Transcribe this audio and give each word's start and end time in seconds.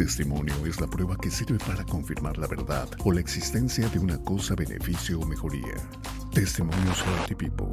testimonio 0.00 0.54
es 0.64 0.80
la 0.80 0.86
prueba 0.86 1.14
que 1.18 1.30
sirve 1.30 1.58
para 1.58 1.84
confirmar 1.84 2.38
la 2.38 2.46
verdad 2.46 2.88
o 3.04 3.12
la 3.12 3.20
existencia 3.20 3.86
de 3.90 3.98
una 3.98 4.16
cosa, 4.16 4.54
beneficio 4.54 5.20
o 5.20 5.26
mejoría. 5.26 5.74
Testimonios 6.32 7.04
Healthy 7.04 7.34
People. 7.34 7.66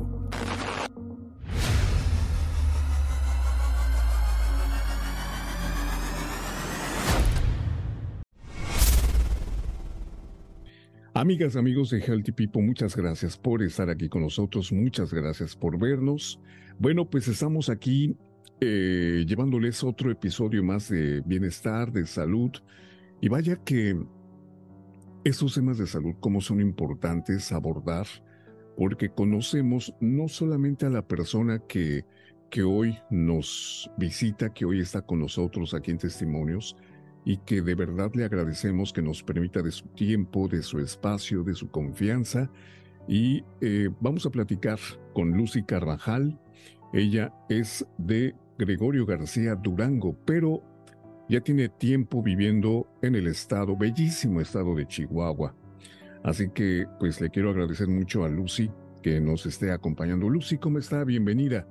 Amigas, 11.13 11.55
amigos 11.55 11.91
de 11.91 12.01
Healthy 12.01 12.33
People, 12.33 12.61
muchas 12.61 12.93
gracias 12.97 13.37
por 13.37 13.63
estar 13.63 13.89
aquí 13.89 14.09
con 14.09 14.23
nosotros, 14.23 14.73
muchas 14.73 15.13
gracias 15.13 15.55
por 15.55 15.79
vernos. 15.79 16.41
Bueno, 16.77 17.09
pues 17.09 17.29
estamos 17.29 17.69
aquí 17.69 18.17
eh, 18.59 19.23
llevándoles 19.27 19.83
otro 19.83 20.11
episodio 20.11 20.63
más 20.63 20.89
de 20.89 21.21
bienestar, 21.21 21.91
de 21.91 22.05
salud. 22.05 22.51
Y 23.21 23.29
vaya 23.29 23.55
que 23.57 23.95
estos 25.23 25.55
temas 25.55 25.77
de 25.77 25.87
salud, 25.87 26.15
como 26.19 26.41
son 26.41 26.61
importantes 26.61 27.51
abordar, 27.51 28.07
porque 28.77 29.09
conocemos 29.09 29.93
no 29.99 30.27
solamente 30.27 30.85
a 30.85 30.89
la 30.89 31.07
persona 31.07 31.59
que, 31.59 32.05
que 32.49 32.63
hoy 32.63 32.97
nos 33.09 33.91
visita, 33.97 34.53
que 34.53 34.65
hoy 34.65 34.79
está 34.79 35.01
con 35.01 35.19
nosotros 35.19 35.73
aquí 35.73 35.91
en 35.91 35.97
Testimonios, 35.97 36.75
y 37.25 37.37
que 37.39 37.61
de 37.61 37.75
verdad 37.75 38.11
le 38.13 38.23
agradecemos 38.23 38.93
que 38.93 39.01
nos 39.01 39.21
permita 39.21 39.61
de 39.61 39.71
su 39.71 39.85
tiempo, 39.89 40.47
de 40.47 40.63
su 40.63 40.79
espacio, 40.79 41.43
de 41.43 41.55
su 41.55 41.69
confianza. 41.69 42.49
Y 43.05 43.43
eh, 43.59 43.89
vamos 43.99 44.25
a 44.25 44.29
platicar 44.29 44.79
con 45.13 45.31
Lucy 45.31 45.63
Carvajal. 45.63 46.39
Ella 46.93 47.33
es 47.49 47.85
de 47.97 48.33
Gregorio 48.57 49.05
García 49.05 49.55
Durango, 49.55 50.15
pero 50.25 50.63
ya 51.29 51.41
tiene 51.41 51.69
tiempo 51.69 52.23
viviendo 52.23 52.87
en 53.01 53.15
el 53.15 53.27
estado, 53.27 53.75
bellísimo 53.75 54.41
estado 54.41 54.75
de 54.75 54.87
Chihuahua. 54.87 55.53
Así 56.23 56.49
que 56.49 56.85
pues 56.99 57.21
le 57.21 57.29
quiero 57.29 57.51
agradecer 57.51 57.87
mucho 57.87 58.23
a 58.23 58.29
Lucy 58.29 58.71
que 59.01 59.19
nos 59.19 59.45
esté 59.45 59.71
acompañando. 59.71 60.29
Lucy, 60.29 60.57
¿cómo 60.57 60.79
está? 60.79 61.03
Bienvenida. 61.03 61.67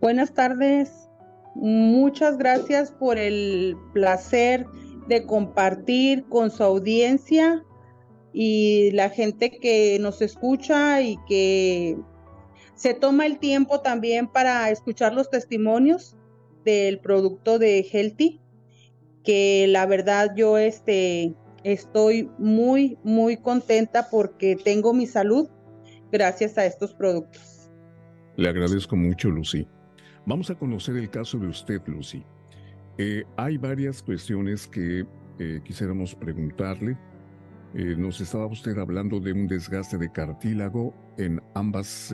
Buenas 0.00 0.32
tardes. 0.34 1.08
Muchas 1.54 2.38
gracias 2.38 2.90
por 2.90 3.18
el 3.18 3.76
placer 3.92 4.66
de 5.08 5.24
compartir 5.26 6.24
con 6.24 6.50
su 6.50 6.62
audiencia 6.62 7.64
y 8.32 8.90
la 8.92 9.10
gente 9.10 9.50
que 9.50 9.98
nos 10.00 10.20
escucha 10.20 11.00
y 11.00 11.16
que 11.28 11.96
se 12.74 12.94
toma 12.94 13.26
el 13.26 13.38
tiempo 13.38 13.80
también 13.80 14.28
para 14.28 14.70
escuchar 14.70 15.14
los 15.14 15.30
testimonios 15.30 16.16
del 16.64 16.98
producto 16.98 17.58
de 17.58 17.80
Healthy, 17.80 18.40
que 19.22 19.66
la 19.68 19.86
verdad 19.86 20.34
yo 20.36 20.58
este, 20.58 21.34
estoy 21.62 22.30
muy, 22.38 22.98
muy 23.04 23.36
contenta 23.36 24.08
porque 24.10 24.56
tengo 24.56 24.92
mi 24.92 25.06
salud 25.06 25.48
gracias 26.10 26.58
a 26.58 26.66
estos 26.66 26.94
productos. 26.94 27.70
Le 28.36 28.48
agradezco 28.48 28.96
mucho, 28.96 29.30
Lucy. 29.30 29.66
Vamos 30.26 30.50
a 30.50 30.54
conocer 30.54 30.96
el 30.96 31.10
caso 31.10 31.38
de 31.38 31.48
usted, 31.48 31.80
Lucy. 31.86 32.24
Eh, 32.98 33.24
hay 33.36 33.58
varias 33.58 34.02
cuestiones 34.02 34.66
que 34.66 35.06
eh, 35.38 35.60
quisiéramos 35.64 36.14
preguntarle. 36.14 36.96
Eh, 37.74 37.94
nos 37.96 38.20
estaba 38.20 38.46
usted 38.46 38.78
hablando 38.78 39.20
de 39.20 39.32
un 39.32 39.46
desgaste 39.46 39.98
de 39.98 40.10
cartílago 40.10 40.94
en 41.18 41.42
ambas 41.54 42.12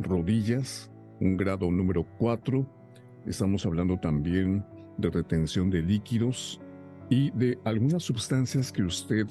rodillas, 0.00 0.90
un 1.20 1.36
grado 1.36 1.70
número 1.70 2.04
4. 2.18 2.66
Estamos 3.26 3.64
hablando 3.66 3.98
también 3.98 4.64
de 4.98 5.10
retención 5.10 5.70
de 5.70 5.82
líquidos 5.82 6.60
y 7.08 7.30
de 7.32 7.58
algunas 7.64 8.02
sustancias 8.02 8.72
que 8.72 8.82
usted, 8.82 9.26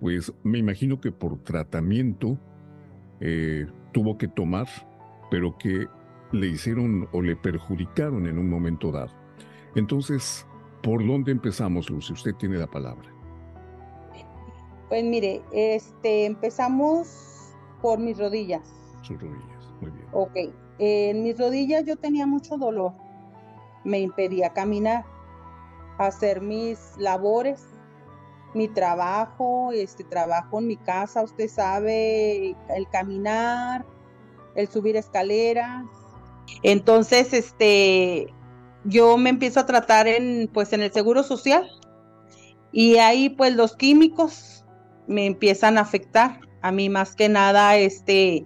pues 0.00 0.32
me 0.42 0.58
imagino 0.58 1.00
que 1.00 1.10
por 1.10 1.42
tratamiento 1.42 2.38
tuvo 3.92 4.18
que 4.18 4.28
tomar, 4.28 4.66
pero 5.30 5.56
que 5.56 5.86
le 6.32 6.48
hicieron 6.48 7.08
o 7.12 7.22
le 7.22 7.36
perjudicaron 7.36 8.26
en 8.26 8.38
un 8.38 8.50
momento 8.50 8.92
dado. 8.92 9.12
Entonces, 9.74 10.46
¿por 10.82 11.06
dónde 11.06 11.32
empezamos, 11.32 11.88
Lucy? 11.90 12.12
Usted 12.12 12.34
tiene 12.34 12.58
la 12.58 12.66
palabra. 12.66 13.08
Pues 14.88 15.04
mire, 15.04 15.42
este, 15.52 16.26
empezamos 16.26 17.54
por 17.80 17.98
mis 17.98 18.18
rodillas. 18.18 18.68
Sus 19.02 19.20
rodillas, 19.20 19.53
Ok, 20.12 20.36
en 20.78 21.22
mis 21.22 21.38
rodillas 21.38 21.84
yo 21.84 21.96
tenía 21.96 22.26
mucho 22.26 22.56
dolor. 22.56 22.92
Me 23.84 24.00
impedía 24.00 24.52
caminar, 24.52 25.04
hacer 25.98 26.40
mis 26.40 26.78
labores, 26.96 27.62
mi 28.54 28.68
trabajo, 28.68 29.72
este 29.72 30.04
trabajo 30.04 30.60
en 30.60 30.68
mi 30.68 30.76
casa, 30.76 31.22
usted 31.22 31.48
sabe, 31.48 32.56
el 32.74 32.88
caminar, 32.90 33.84
el 34.54 34.68
subir 34.68 34.96
escaleras, 34.96 35.84
entonces, 36.62 37.32
este, 37.32 38.32
yo 38.84 39.16
me 39.16 39.30
empiezo 39.30 39.60
a 39.60 39.66
tratar 39.66 40.06
en, 40.06 40.48
pues, 40.52 40.72
en 40.72 40.82
el 40.82 40.92
seguro 40.92 41.22
social 41.22 41.68
y 42.72 42.96
ahí, 42.96 43.28
pues, 43.30 43.54
los 43.54 43.76
químicos 43.76 44.64
me 45.06 45.26
empiezan 45.26 45.78
a 45.78 45.82
afectar. 45.82 46.40
A 46.62 46.72
mí 46.72 46.88
más 46.88 47.14
que 47.14 47.28
nada, 47.28 47.76
este, 47.76 48.44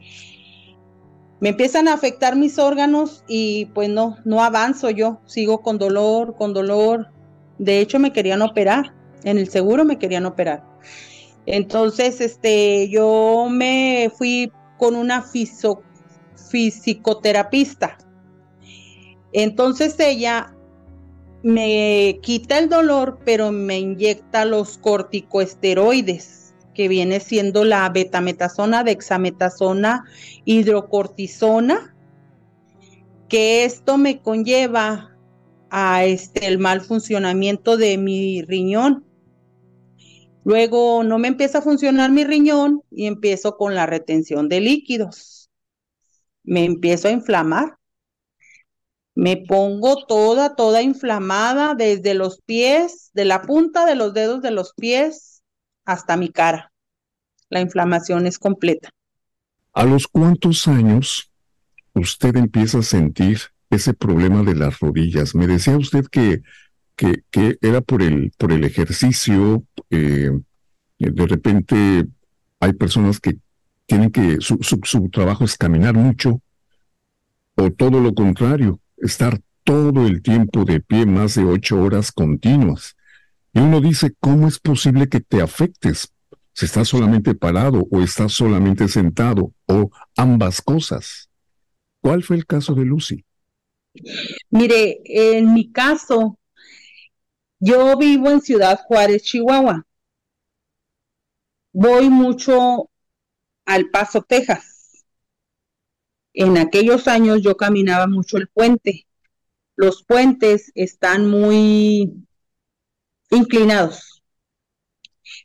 me 1.40 1.50
empiezan 1.50 1.88
a 1.88 1.94
afectar 1.94 2.36
mis 2.36 2.58
órganos 2.58 3.24
y 3.28 3.66
pues 3.66 3.88
no, 3.88 4.16
no 4.24 4.42
avanzo 4.42 4.90
yo, 4.90 5.20
sigo 5.26 5.62
con 5.62 5.78
dolor, 5.78 6.34
con 6.36 6.52
dolor. 6.52 7.10
De 7.58 7.80
hecho, 7.80 7.98
me 7.98 8.12
querían 8.12 8.42
operar, 8.42 8.94
en 9.24 9.38
el 9.38 9.48
seguro 9.48 9.84
me 9.84 9.98
querían 9.98 10.26
operar. 10.26 10.64
Entonces, 11.46 12.20
este, 12.20 12.88
yo 12.88 13.46
me 13.50 14.10
fui 14.16 14.52
con 14.78 14.96
una 14.96 15.22
fiso, 15.22 15.82
fisicoterapista. 16.50 17.98
Entonces 19.32 19.98
ella 19.98 20.54
me 21.42 22.18
quita 22.22 22.58
el 22.58 22.68
dolor, 22.68 23.18
pero 23.24 23.52
me 23.52 23.78
inyecta 23.78 24.44
los 24.44 24.78
corticoesteroides, 24.78 26.47
que 26.78 26.86
viene 26.86 27.18
siendo 27.18 27.64
la 27.64 27.90
betametasona, 27.90 28.84
dexametasona, 28.84 30.04
hidrocortisona, 30.44 31.96
que 33.28 33.64
esto 33.64 33.98
me 33.98 34.22
conlleva 34.22 35.18
a 35.70 36.04
este 36.04 36.46
el 36.46 36.60
mal 36.60 36.80
funcionamiento 36.80 37.76
de 37.76 37.98
mi 37.98 38.42
riñón. 38.42 39.04
Luego 40.44 41.02
no 41.02 41.18
me 41.18 41.26
empieza 41.26 41.58
a 41.58 41.62
funcionar 41.62 42.12
mi 42.12 42.22
riñón 42.22 42.84
y 42.92 43.06
empiezo 43.06 43.56
con 43.56 43.74
la 43.74 43.84
retención 43.84 44.48
de 44.48 44.60
líquidos 44.60 45.38
me 46.48 46.64
empiezo 46.64 47.08
a 47.08 47.10
inflamar. 47.10 47.76
Me 49.14 49.36
pongo 49.36 50.06
toda, 50.06 50.54
toda 50.56 50.80
inflamada 50.80 51.74
desde 51.74 52.14
los 52.14 52.40
pies, 52.40 53.10
de 53.12 53.26
la 53.26 53.42
punta 53.42 53.84
de 53.84 53.96
los 53.96 54.14
dedos 54.14 54.40
de 54.40 54.52
los 54.52 54.72
pies 54.72 55.27
hasta 55.88 56.18
mi 56.18 56.28
cara. 56.28 56.70
La 57.48 57.60
inflamación 57.60 58.26
es 58.26 58.38
completa. 58.38 58.90
¿A 59.72 59.84
los 59.84 60.06
cuántos 60.06 60.68
años 60.68 61.32
usted 61.94 62.36
empieza 62.36 62.80
a 62.80 62.82
sentir 62.82 63.40
ese 63.70 63.94
problema 63.94 64.42
de 64.42 64.54
las 64.54 64.80
rodillas? 64.80 65.34
Me 65.34 65.46
decía 65.46 65.78
usted 65.78 66.04
que, 66.10 66.42
que, 66.94 67.58
era 67.62 67.80
por 67.80 68.02
el, 68.02 68.32
por 68.36 68.52
el 68.52 68.64
ejercicio. 68.64 69.64
Eh, 69.88 70.30
de 70.98 71.26
repente 71.26 72.06
hay 72.60 72.72
personas 72.74 73.18
que 73.18 73.38
tienen 73.86 74.10
que, 74.10 74.36
su, 74.40 74.58
su, 74.60 75.08
trabajo 75.08 75.44
es 75.44 75.56
caminar 75.56 75.94
mucho, 75.94 76.42
o 77.54 77.70
todo 77.70 78.00
lo 78.00 78.14
contrario, 78.14 78.78
estar 78.98 79.40
todo 79.64 80.06
el 80.06 80.20
tiempo 80.20 80.66
de 80.66 80.80
pie 80.80 81.06
más 81.06 81.36
de 81.36 81.44
ocho 81.44 81.80
horas 81.80 82.12
continuas. 82.12 82.97
Y 83.52 83.60
uno 83.60 83.80
dice, 83.80 84.14
¿cómo 84.20 84.48
es 84.48 84.58
posible 84.58 85.08
que 85.08 85.20
te 85.20 85.40
afectes? 85.40 86.12
Si 86.52 86.66
estás 86.66 86.88
solamente 86.88 87.34
parado 87.34 87.86
o 87.90 88.00
estás 88.00 88.32
solamente 88.32 88.88
sentado 88.88 89.52
o 89.66 89.90
ambas 90.16 90.60
cosas. 90.60 91.30
¿Cuál 92.00 92.22
fue 92.22 92.36
el 92.36 92.46
caso 92.46 92.74
de 92.74 92.84
Lucy? 92.84 93.24
Mire, 94.50 95.00
en 95.04 95.54
mi 95.54 95.70
caso, 95.70 96.38
yo 97.60 97.96
vivo 97.96 98.30
en 98.30 98.40
Ciudad 98.40 98.80
Juárez, 98.86 99.22
Chihuahua. 99.22 99.86
Voy 101.72 102.08
mucho 102.08 102.90
al 103.64 103.90
Paso, 103.90 104.22
Texas. 104.22 105.04
En 106.32 106.56
aquellos 106.56 107.08
años 107.08 107.42
yo 107.42 107.56
caminaba 107.56 108.06
mucho 108.06 108.36
el 108.36 108.48
puente. 108.48 109.06
Los 109.76 110.04
puentes 110.04 110.72
están 110.74 111.28
muy 111.28 112.27
inclinados. 113.30 114.22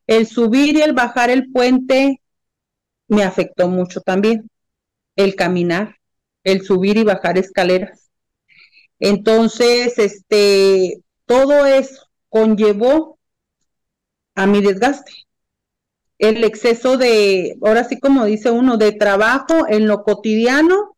El 0.08 0.28
subir 0.28 0.76
y 0.76 0.82
el 0.82 0.94
bajar 0.94 1.30
el 1.30 1.52
puente 1.52 2.22
me 3.08 3.24
afectó 3.24 3.68
mucho 3.68 4.02
también. 4.02 4.50
El 5.16 5.36
caminar, 5.36 5.98
el 6.44 6.64
subir 6.64 6.98
y 6.98 7.04
bajar 7.04 7.38
escaleras. 7.38 8.10
Entonces, 9.00 9.98
este, 10.00 11.04
todo 11.26 11.66
eso, 11.66 12.08
conllevó 12.30 13.20
a 14.36 14.48
mi 14.48 14.62
desgaste. 14.62 15.12
El 16.18 16.44
exceso 16.44 16.98
de, 16.98 17.58
ahora 17.62 17.84
sí 17.84 18.00
como 18.00 18.26
dice 18.26 18.50
uno, 18.50 18.78
de 18.78 18.94
trabajo 18.94 19.68
en 19.68 19.88
lo 19.88 20.04
cotidiano, 20.04 20.96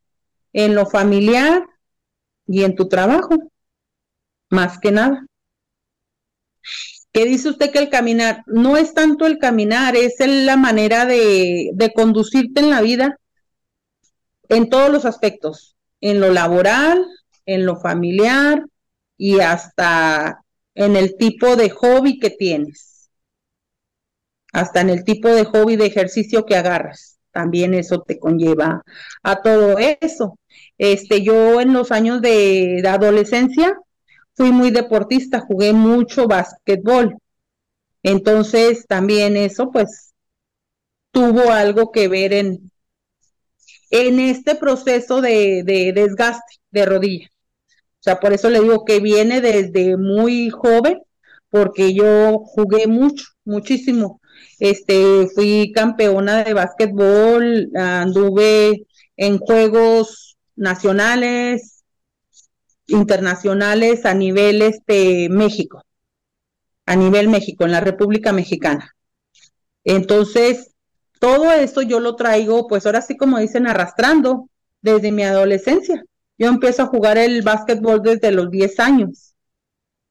en 0.53 0.75
lo 0.75 0.85
familiar 0.85 1.65
y 2.47 2.63
en 2.63 2.75
tu 2.75 2.87
trabajo, 2.87 3.51
más 4.49 4.79
que 4.79 4.91
nada. 4.91 5.25
¿Qué 7.11 7.25
dice 7.25 7.49
usted 7.49 7.71
que 7.71 7.79
el 7.79 7.89
caminar? 7.89 8.43
No 8.45 8.77
es 8.77 8.93
tanto 8.93 9.25
el 9.25 9.37
caminar, 9.37 9.95
es 9.95 10.15
la 10.19 10.57
manera 10.57 11.05
de, 11.05 11.71
de 11.73 11.93
conducirte 11.93 12.59
en 12.59 12.69
la 12.69 12.81
vida 12.81 13.17
en 14.49 14.69
todos 14.69 14.91
los 14.91 15.05
aspectos, 15.05 15.75
en 16.01 16.19
lo 16.19 16.31
laboral, 16.31 17.05
en 17.45 17.65
lo 17.65 17.77
familiar 17.77 18.65
y 19.17 19.39
hasta 19.39 20.41
en 20.73 20.95
el 20.95 21.15
tipo 21.15 21.55
de 21.55 21.69
hobby 21.69 22.19
que 22.19 22.29
tienes, 22.29 23.09
hasta 24.51 24.81
en 24.81 24.89
el 24.89 25.03
tipo 25.03 25.29
de 25.29 25.45
hobby 25.45 25.75
de 25.75 25.85
ejercicio 25.85 26.45
que 26.45 26.55
agarras. 26.55 27.19
También 27.31 27.73
eso 27.73 28.01
te 28.01 28.17
conlleva 28.17 28.81
a 29.21 29.41
todo 29.41 29.77
eso. 29.77 30.39
Este, 30.77 31.21
yo 31.21 31.59
en 31.59 31.73
los 31.73 31.91
años 31.91 32.21
de, 32.21 32.79
de 32.81 32.87
adolescencia 32.87 33.77
fui 34.35 34.51
muy 34.51 34.71
deportista, 34.71 35.39
jugué 35.39 35.73
mucho 35.73 36.27
básquetbol. 36.27 37.17
Entonces 38.03 38.85
también 38.87 39.35
eso 39.37 39.71
pues 39.71 40.13
tuvo 41.11 41.51
algo 41.51 41.91
que 41.91 42.07
ver 42.07 42.33
en, 42.33 42.71
en 43.89 44.19
este 44.19 44.55
proceso 44.55 45.21
de, 45.21 45.63
de 45.63 45.93
desgaste 45.93 46.55
de 46.71 46.85
rodilla. 46.85 47.27
O 47.69 48.03
sea, 48.05 48.19
por 48.19 48.33
eso 48.33 48.49
le 48.49 48.59
digo 48.61 48.85
que 48.85 48.99
viene 48.99 49.41
desde 49.41 49.97
muy 49.97 50.49
joven, 50.49 51.01
porque 51.49 51.93
yo 51.93 52.39
jugué 52.39 52.85
mucho, 52.87 53.25
muchísimo. 53.45 54.21
Este, 54.59 55.27
fui 55.33 55.71
campeona 55.73 56.43
de 56.43 56.53
básquetbol, 56.53 57.71
anduve 57.75 58.85
en 59.17 59.39
juegos 59.39 60.37
nacionales, 60.55 61.74
internacionales 62.87 64.05
a 64.05 64.13
nivel 64.13 64.61
este 64.61 65.29
México, 65.29 65.83
a 66.85 66.95
nivel 66.95 67.29
México, 67.29 67.65
en 67.65 67.71
la 67.71 67.81
República 67.81 68.31
Mexicana. 68.31 68.95
Entonces, 69.83 70.75
todo 71.19 71.51
esto 71.51 71.81
yo 71.81 71.99
lo 71.99 72.15
traigo, 72.15 72.67
pues 72.67 72.85
ahora 72.85 73.01
sí 73.01 73.17
como 73.17 73.39
dicen, 73.39 73.67
arrastrando 73.67 74.49
desde 74.81 75.11
mi 75.11 75.23
adolescencia. 75.23 76.03
Yo 76.37 76.47
empiezo 76.47 76.83
a 76.83 76.87
jugar 76.87 77.17
el 77.17 77.41
básquetbol 77.41 78.01
desde 78.01 78.31
los 78.31 78.51
10 78.51 78.79
años 78.79 79.35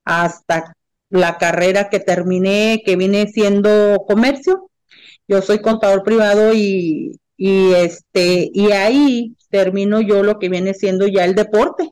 hasta 0.05 0.75
la 1.11 1.39
carrera 1.39 1.89
que 1.91 2.01
terminé, 2.01 2.83
que 2.85 2.97
vine 2.97 3.29
siendo 3.29 4.05
comercio. 4.07 4.71
Yo 5.29 5.43
soy 5.43 5.61
contador 5.61 6.03
privado 6.03 6.53
y, 6.55 7.21
y 7.37 7.73
este, 7.75 8.51
y 8.53 8.73
ahí 8.73 9.37
termino 9.51 10.01
yo 10.01 10.23
lo 10.23 10.39
que 10.39 10.49
viene 10.49 10.75
siendo 10.75 11.07
ya 11.07 11.25
el 11.25 11.35
deporte. 11.35 11.91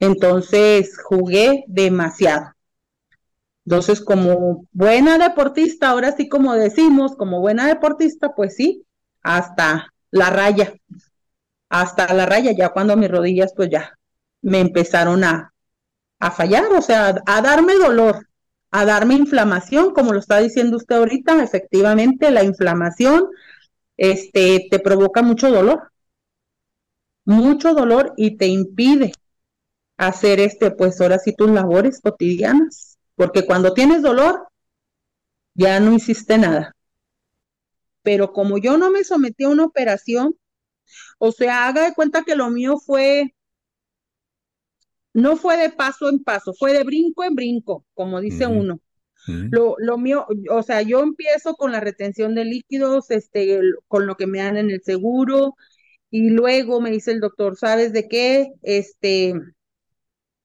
Entonces 0.00 0.98
jugué 1.02 1.64
demasiado. 1.66 2.54
Entonces, 3.66 4.00
como 4.02 4.66
buena 4.72 5.16
deportista, 5.18 5.90
ahora 5.90 6.12
sí 6.12 6.28
como 6.28 6.52
decimos, 6.54 7.16
como 7.16 7.40
buena 7.40 7.66
deportista, 7.66 8.34
pues 8.34 8.56
sí, 8.56 8.84
hasta 9.22 9.92
la 10.10 10.30
raya, 10.30 10.74
hasta 11.70 12.12
la 12.12 12.26
raya, 12.26 12.52
ya 12.52 12.70
cuando 12.70 12.96
mis 12.96 13.10
rodillas 13.10 13.52
pues 13.56 13.70
ya 13.70 13.98
me 14.42 14.60
empezaron 14.60 15.24
a, 15.24 15.52
a 16.18 16.30
fallar, 16.30 16.66
o 16.76 16.82
sea, 16.82 17.22
a 17.26 17.40
darme 17.40 17.74
dolor, 17.74 18.28
a 18.70 18.84
darme 18.84 19.14
inflamación, 19.14 19.94
como 19.94 20.12
lo 20.12 20.18
está 20.18 20.38
diciendo 20.40 20.76
usted 20.76 20.96
ahorita, 20.96 21.42
efectivamente 21.42 22.30
la 22.30 22.44
inflamación 22.44 23.24
este, 23.96 24.68
te 24.70 24.78
provoca 24.78 25.22
mucho 25.22 25.50
dolor, 25.50 25.90
mucho 27.24 27.72
dolor 27.72 28.12
y 28.16 28.36
te 28.36 28.46
impide 28.46 29.12
hacer 29.96 30.40
este, 30.40 30.70
pues 30.70 31.00
ahora 31.00 31.18
sí 31.18 31.34
tus 31.34 31.50
labores 31.50 32.00
cotidianas 32.00 32.94
porque 33.16 33.46
cuando 33.46 33.74
tienes 33.74 34.02
dolor, 34.02 34.48
ya 35.54 35.78
no 35.80 35.94
hiciste 35.94 36.38
nada. 36.38 36.74
Pero 38.02 38.32
como 38.32 38.58
yo 38.58 38.76
no 38.76 38.90
me 38.90 39.04
sometí 39.04 39.44
a 39.44 39.48
una 39.48 39.64
operación, 39.64 40.34
o 41.18 41.32
sea, 41.32 41.66
haga 41.66 41.84
de 41.84 41.94
cuenta 41.94 42.22
que 42.22 42.34
lo 42.34 42.50
mío 42.50 42.76
fue, 42.78 43.34
no 45.12 45.36
fue 45.36 45.56
de 45.56 45.70
paso 45.70 46.08
en 46.08 46.22
paso, 46.22 46.52
fue 46.54 46.72
de 46.72 46.84
brinco 46.84 47.24
en 47.24 47.34
brinco, 47.34 47.84
como 47.94 48.20
dice 48.20 48.46
uno. 48.46 48.80
Lo, 49.26 49.76
lo 49.78 49.96
mío, 49.96 50.26
o 50.50 50.62
sea, 50.62 50.82
yo 50.82 51.00
empiezo 51.00 51.54
con 51.54 51.72
la 51.72 51.80
retención 51.80 52.34
de 52.34 52.44
líquidos, 52.44 53.10
este, 53.10 53.58
con 53.88 54.06
lo 54.06 54.16
que 54.16 54.26
me 54.26 54.40
dan 54.40 54.58
en 54.58 54.70
el 54.70 54.82
seguro, 54.82 55.54
y 56.10 56.28
luego 56.28 56.82
me 56.82 56.90
dice 56.90 57.12
el 57.12 57.20
doctor, 57.20 57.56
¿sabes 57.56 57.94
de 57.94 58.06
qué? 58.06 58.52
Este, 58.60 59.32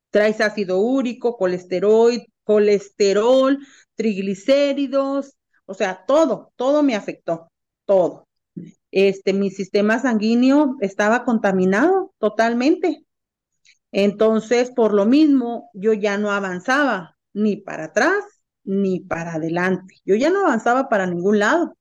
traes 0.10 0.42
ácido 0.42 0.80
úrico, 0.80 1.38
colesterol, 1.38 2.26
colesterol, 2.44 3.60
triglicéridos, 3.96 5.36
o 5.66 5.74
sea, 5.74 6.06
todo, 6.06 6.52
todo 6.56 6.84
me 6.84 6.96
afectó, 6.96 7.52
todo. 7.86 8.28
Este, 8.92 9.34
mi 9.34 9.52
sistema 9.52 10.00
sanguíneo 10.00 10.76
estaba 10.82 11.26
contaminado 11.26 12.14
totalmente. 12.18 13.06
Entonces, 13.92 14.72
por 14.72 14.94
lo 14.94 15.06
mismo, 15.06 15.70
yo 15.74 15.94
ya 15.94 16.18
no 16.18 16.32
avanzaba 16.32 17.18
ni 17.34 17.58
para 17.58 17.86
atrás 17.86 18.24
ni 18.64 19.00
para 19.02 19.36
adelante. 19.36 19.96
Yo 20.06 20.16
ya 20.16 20.30
no 20.30 20.42
avanzaba 20.42 20.90
para 20.90 21.08
ningún 21.08 21.40
lado. 21.40 21.76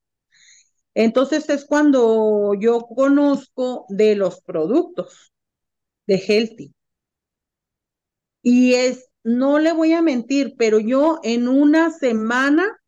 Entonces 0.94 1.48
es 1.48 1.64
cuando 1.64 2.54
yo 2.54 2.80
conozco 2.82 3.86
de 3.88 4.16
los 4.16 4.40
productos 4.42 5.32
de 6.06 6.16
Healthy. 6.18 6.74
Y 8.50 8.72
es 8.72 9.10
no 9.24 9.58
le 9.58 9.74
voy 9.74 9.92
a 9.92 10.00
mentir, 10.00 10.54
pero 10.56 10.80
yo 10.80 11.20
en 11.22 11.48
una 11.48 11.90
semana 11.90 12.80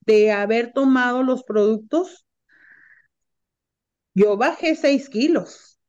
de 0.00 0.30
haber 0.30 0.74
tomado 0.74 1.22
los 1.22 1.42
productos, 1.42 2.26
yo 4.14 4.36
bajé 4.36 4.76
seis 4.76 5.08
kilos, 5.08 5.80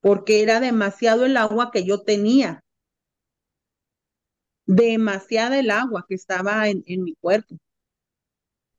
porque 0.00 0.42
era 0.42 0.58
demasiado 0.58 1.24
el 1.24 1.36
agua 1.36 1.70
que 1.70 1.84
yo 1.84 2.02
tenía, 2.02 2.64
demasiada 4.66 5.60
el 5.60 5.70
agua 5.70 6.04
que 6.08 6.16
estaba 6.16 6.68
en, 6.68 6.82
mi 6.84 7.14
cuerpo. 7.20 7.56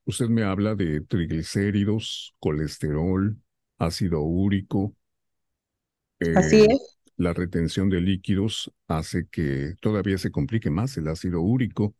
Usted 0.04 0.28
me 0.28 0.44
habla 0.44 0.76
de 0.76 1.00
triglicéridos, 1.00 2.36
colesterol, 2.40 3.38
ácido 3.78 4.24
úrico. 4.24 4.94
Así 6.36 6.64
eh, 6.64 6.68
es 6.70 6.93
la 7.18 7.34
retención 7.34 7.90
de 7.90 8.02
líquidos 8.02 8.72
hace 8.88 9.28
que 9.30 9.76
todavía 9.82 10.18
se 10.18 10.32
complique 10.32 10.70
más 10.70 10.98
el 10.98 11.08
ácido 11.08 11.42
úrico. 11.42 11.96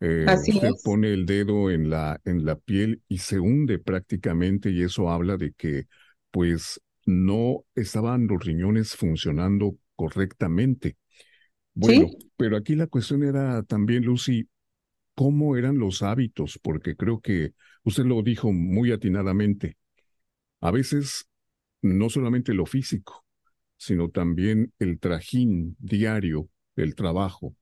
Eh, 0.00 0.36
usted 0.46 0.70
pone 0.82 1.12
el 1.12 1.26
dedo 1.26 1.70
en 1.70 1.90
la, 1.90 2.20
en 2.24 2.44
la 2.44 2.56
piel 2.56 3.02
y 3.08 3.18
se 3.18 3.40
hunde 3.40 3.78
prácticamente 3.78 4.70
y 4.70 4.82
eso 4.82 5.10
habla 5.10 5.36
de 5.36 5.52
que 5.52 5.86
pues 6.30 6.80
no 7.06 7.64
estaban 7.74 8.26
los 8.28 8.44
riñones 8.44 8.94
funcionando 8.96 9.76
correctamente. 9.96 10.96
Bueno, 11.74 12.08
pero 12.36 12.56
aquí 12.56 12.74
la 12.74 12.86
cuestión 12.86 13.22
era 13.22 13.62
también, 13.62 14.04
Lucy, 14.04 14.48
cómo 15.14 15.56
eran 15.56 15.78
los 15.78 16.02
hábitos, 16.02 16.58
porque 16.62 16.96
creo 16.96 17.20
que 17.20 17.54
usted 17.84 18.04
lo 18.04 18.22
dijo 18.22 18.52
muy 18.52 18.92
atinadamente. 18.92 19.76
A 20.60 20.70
veces 20.70 21.26
no 21.82 22.10
solamente 22.10 22.54
lo 22.54 22.66
físico, 22.66 23.24
sino 23.78 24.10
también 24.10 24.74
el 24.78 25.00
trajín 25.00 25.76
diario 25.80 26.50
del 26.76 26.94
trabajo, 26.94 27.54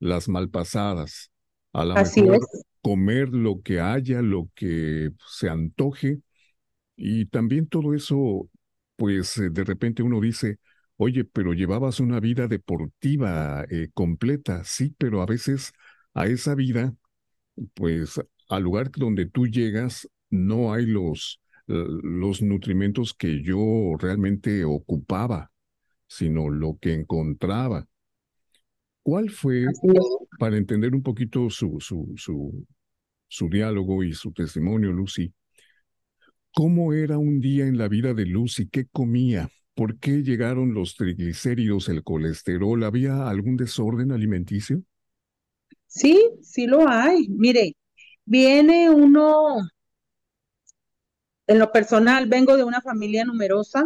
las 0.00 0.28
malpasadas, 0.28 1.30
a 1.72 1.84
la 1.84 1.94
mejor 1.96 2.40
comer 2.82 3.28
lo 3.30 3.62
que 3.62 3.80
haya, 3.80 4.22
lo 4.22 4.50
que 4.56 5.10
se 5.26 5.48
antoje, 5.48 6.20
y 6.96 7.26
también 7.26 7.66
todo 7.68 7.94
eso, 7.94 8.50
pues 8.96 9.38
eh, 9.38 9.50
de 9.50 9.64
repente 9.64 10.02
uno 10.02 10.20
dice, 10.20 10.58
oye, 10.96 11.24
pero 11.24 11.54
llevabas 11.54 12.00
una 12.00 12.20
vida 12.20 12.48
deportiva 12.48 13.64
eh, 13.70 13.90
completa, 13.94 14.64
sí, 14.64 14.94
pero 14.98 15.22
a 15.22 15.26
veces 15.26 15.72
a 16.14 16.26
esa 16.26 16.54
vida, 16.54 16.94
pues 17.74 18.20
al 18.48 18.62
lugar 18.62 18.90
donde 18.92 19.26
tú 19.26 19.46
llegas, 19.46 20.08
no 20.30 20.72
hay 20.74 20.86
los, 20.86 21.39
los 21.70 22.42
nutrimentos 22.42 23.14
que 23.14 23.42
yo 23.42 23.96
realmente 23.98 24.64
ocupaba 24.64 25.50
sino 26.10 26.50
lo 26.50 26.76
que 26.80 26.92
encontraba. 26.92 27.86
¿Cuál 29.02 29.30
fue, 29.30 29.64
para 30.38 30.56
entender 30.56 30.92
un 30.92 31.02
poquito 31.02 31.48
su, 31.50 31.78
su, 31.80 32.12
su, 32.16 32.66
su 33.28 33.48
diálogo 33.48 34.02
y 34.02 34.12
su 34.12 34.32
testimonio, 34.32 34.92
Lucy, 34.92 35.32
cómo 36.52 36.92
era 36.92 37.16
un 37.16 37.40
día 37.40 37.66
en 37.66 37.78
la 37.78 37.86
vida 37.86 38.12
de 38.12 38.26
Lucy? 38.26 38.68
¿Qué 38.68 38.86
comía? 38.86 39.48
¿Por 39.74 39.98
qué 39.98 40.22
llegaron 40.24 40.74
los 40.74 40.96
triglicéridos, 40.96 41.88
el 41.88 42.02
colesterol? 42.02 42.82
¿Había 42.82 43.28
algún 43.28 43.56
desorden 43.56 44.10
alimenticio? 44.10 44.82
Sí, 45.86 46.28
sí 46.42 46.66
lo 46.66 46.88
hay. 46.88 47.28
Mire, 47.28 47.76
viene 48.24 48.90
uno, 48.90 49.58
en 51.50 51.58
lo 51.58 51.72
personal, 51.72 52.28
vengo 52.28 52.56
de 52.56 52.62
una 52.62 52.80
familia 52.80 53.24
numerosa, 53.24 53.84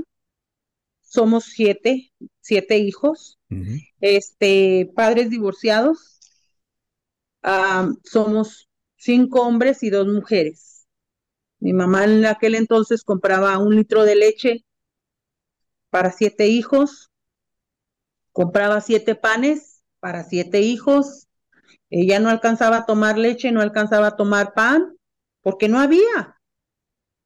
somos 1.01 1.45
siete, 1.45 2.13
siete 2.43 2.77
hijos, 2.77 3.39
este, 4.03 4.93
padres 4.95 5.31
divorciados, 5.31 6.21
somos 8.05 8.69
cinco 8.97 9.41
hombres 9.41 9.83
y 9.83 9.89
dos 9.89 10.07
mujeres. 10.07 10.87
Mi 11.59 11.73
mamá 11.73 12.05
en 12.05 12.27
aquel 12.27 12.55
entonces 12.55 13.03
compraba 13.03 13.57
un 13.57 13.77
litro 13.77 14.05
de 14.05 14.17
leche 14.17 14.65
para 15.89 16.13
siete 16.13 16.49
hijos, 16.49 17.11
compraba 18.33 18.83
siete 18.83 19.15
panes 19.15 19.83
para 20.01 20.23
siete 20.25 20.61
hijos, 20.61 21.29
ella 21.89 22.21
no 22.21 22.29
alcanzaba 22.29 22.77
a 22.77 22.85
tomar 22.85 23.17
leche, 23.17 23.53
no 23.53 23.63
alcanzaba 23.63 24.09
a 24.09 24.17
tomar 24.17 24.53
pan, 24.53 24.99
porque 25.41 25.71
no 25.71 25.79
había, 25.79 26.39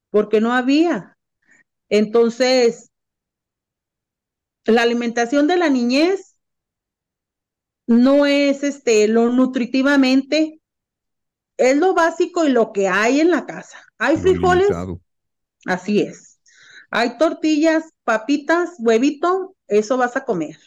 porque 0.09 0.41
no 0.41 0.53
había. 0.53 1.17
Entonces, 1.89 2.91
la 4.65 4.83
alimentación 4.83 5.47
de 5.47 5.57
la 5.57 5.69
niñez 5.69 6.35
no 7.87 8.25
es 8.25 8.63
este 8.63 9.07
lo 9.07 9.29
nutritivamente, 9.29 10.61
es 11.57 11.77
lo 11.77 11.93
básico 11.93 12.45
y 12.45 12.49
lo 12.49 12.71
que 12.71 12.87
hay 12.87 13.19
en 13.19 13.31
la 13.31 13.45
casa. 13.45 13.83
Hay 13.97 14.17
frijoles, 14.17 14.69
así 15.65 16.01
es. 16.01 16.39
Hay 16.91 17.17
tortillas, 17.17 17.83
papitas, 18.03 18.75
huevito, 18.79 19.55
eso 19.67 19.97
vas 19.97 20.15
a 20.15 20.25
comer 20.25 20.57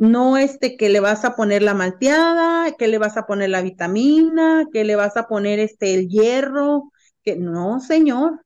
no 0.00 0.38
este 0.38 0.78
que 0.78 0.88
le 0.88 0.98
vas 0.98 1.26
a 1.26 1.36
poner 1.36 1.62
la 1.62 1.74
malteada, 1.74 2.72
que 2.72 2.88
le 2.88 2.96
vas 2.96 3.18
a 3.18 3.26
poner 3.26 3.50
la 3.50 3.60
vitamina, 3.60 4.64
que 4.72 4.82
le 4.82 4.96
vas 4.96 5.18
a 5.18 5.28
poner 5.28 5.58
este 5.58 5.92
el 5.92 6.08
hierro, 6.08 6.90
que 7.22 7.36
no, 7.36 7.80
señor. 7.80 8.44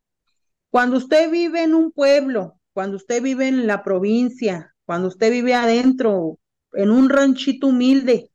Cuando 0.71 0.97
usted 0.97 1.31
vive 1.31 1.63
en 1.63 1.75
un 1.75 1.93
pueblo, 1.93 2.61
cuando 2.73 2.97
usted 2.97 3.23
vive 3.23 3.49
en 3.49 3.67
la 3.67 3.83
provincia, 3.83 4.75
cuando 4.85 5.09
usted 5.09 5.31
vive 5.31 5.55
adentro, 5.55 6.39
en 6.73 6.91
un 6.91 7.09
ranchito 7.09 7.69
humilde 7.69 8.31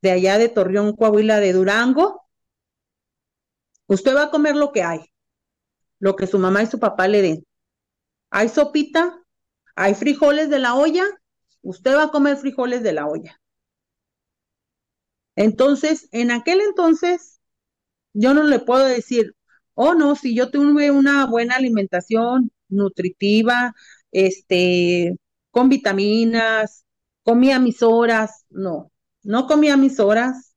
de 0.00 0.10
allá 0.10 0.38
de 0.38 0.48
Torreón, 0.48 0.96
Coahuila, 0.96 1.38
de 1.40 1.52
Durango, 1.52 2.22
usted 3.86 4.16
va 4.16 4.24
a 4.24 4.30
comer 4.30 4.56
lo 4.56 4.72
que 4.72 4.82
hay, 4.82 5.00
lo 5.98 6.16
que 6.16 6.26
su 6.26 6.38
mamá 6.38 6.62
y 6.62 6.66
su 6.66 6.80
papá 6.80 7.08
le 7.08 7.22
den. 7.22 7.46
Hay 8.30 8.48
sopita, 8.48 9.22
hay 9.76 9.94
frijoles 9.94 10.48
de 10.48 10.58
la 10.58 10.74
olla 10.74 11.04
Usted 11.62 11.94
va 11.94 12.04
a 12.04 12.10
comer 12.10 12.36
frijoles 12.36 12.82
de 12.82 12.92
la 12.92 13.06
olla. 13.06 13.40
Entonces, 15.36 16.08
en 16.10 16.30
aquel 16.30 16.60
entonces, 16.60 17.40
yo 18.12 18.34
no 18.34 18.42
le 18.42 18.58
puedo 18.58 18.84
decir, 18.84 19.34
oh 19.74 19.94
no, 19.94 20.16
si 20.16 20.34
yo 20.34 20.50
tuve 20.50 20.90
una 20.90 21.26
buena 21.26 21.56
alimentación 21.56 22.50
nutritiva, 22.68 23.74
este, 24.12 25.16
con 25.50 25.68
vitaminas, 25.68 26.84
comía 27.22 27.58
mis 27.58 27.82
horas, 27.82 28.44
no, 28.50 28.90
no 29.22 29.46
comía 29.46 29.76
mis 29.76 30.00
horas, 30.00 30.54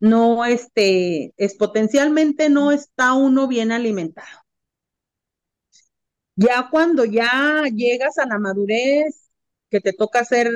no, 0.00 0.44
este, 0.44 1.32
es 1.36 1.56
potencialmente 1.56 2.50
no 2.50 2.72
está 2.72 3.14
uno 3.14 3.48
bien 3.48 3.72
alimentado. 3.72 4.44
Ya 6.36 6.68
cuando 6.70 7.04
ya 7.04 7.64
llegas 7.72 8.18
a 8.18 8.26
la 8.26 8.38
madurez, 8.38 9.30
que 9.70 9.80
te 9.80 9.92
toca 9.92 10.24
ser 10.24 10.50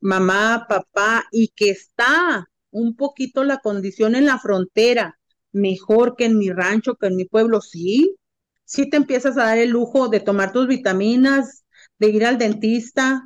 mamá, 0.00 0.66
papá 0.68 1.24
y 1.32 1.48
que 1.48 1.70
está 1.70 2.48
un 2.70 2.96
poquito 2.96 3.44
la 3.44 3.58
condición 3.58 4.14
en 4.14 4.26
la 4.26 4.38
frontera 4.38 5.19
mejor 5.52 6.16
que 6.16 6.26
en 6.26 6.38
mi 6.38 6.50
rancho, 6.50 6.96
que 6.96 7.06
en 7.08 7.16
mi 7.16 7.24
pueblo, 7.24 7.60
sí, 7.60 8.16
sí 8.64 8.88
te 8.88 8.96
empiezas 8.96 9.36
a 9.36 9.44
dar 9.44 9.58
el 9.58 9.70
lujo 9.70 10.08
de 10.08 10.20
tomar 10.20 10.52
tus 10.52 10.66
vitaminas, 10.68 11.64
de 11.98 12.08
ir 12.08 12.24
al 12.24 12.38
dentista, 12.38 13.24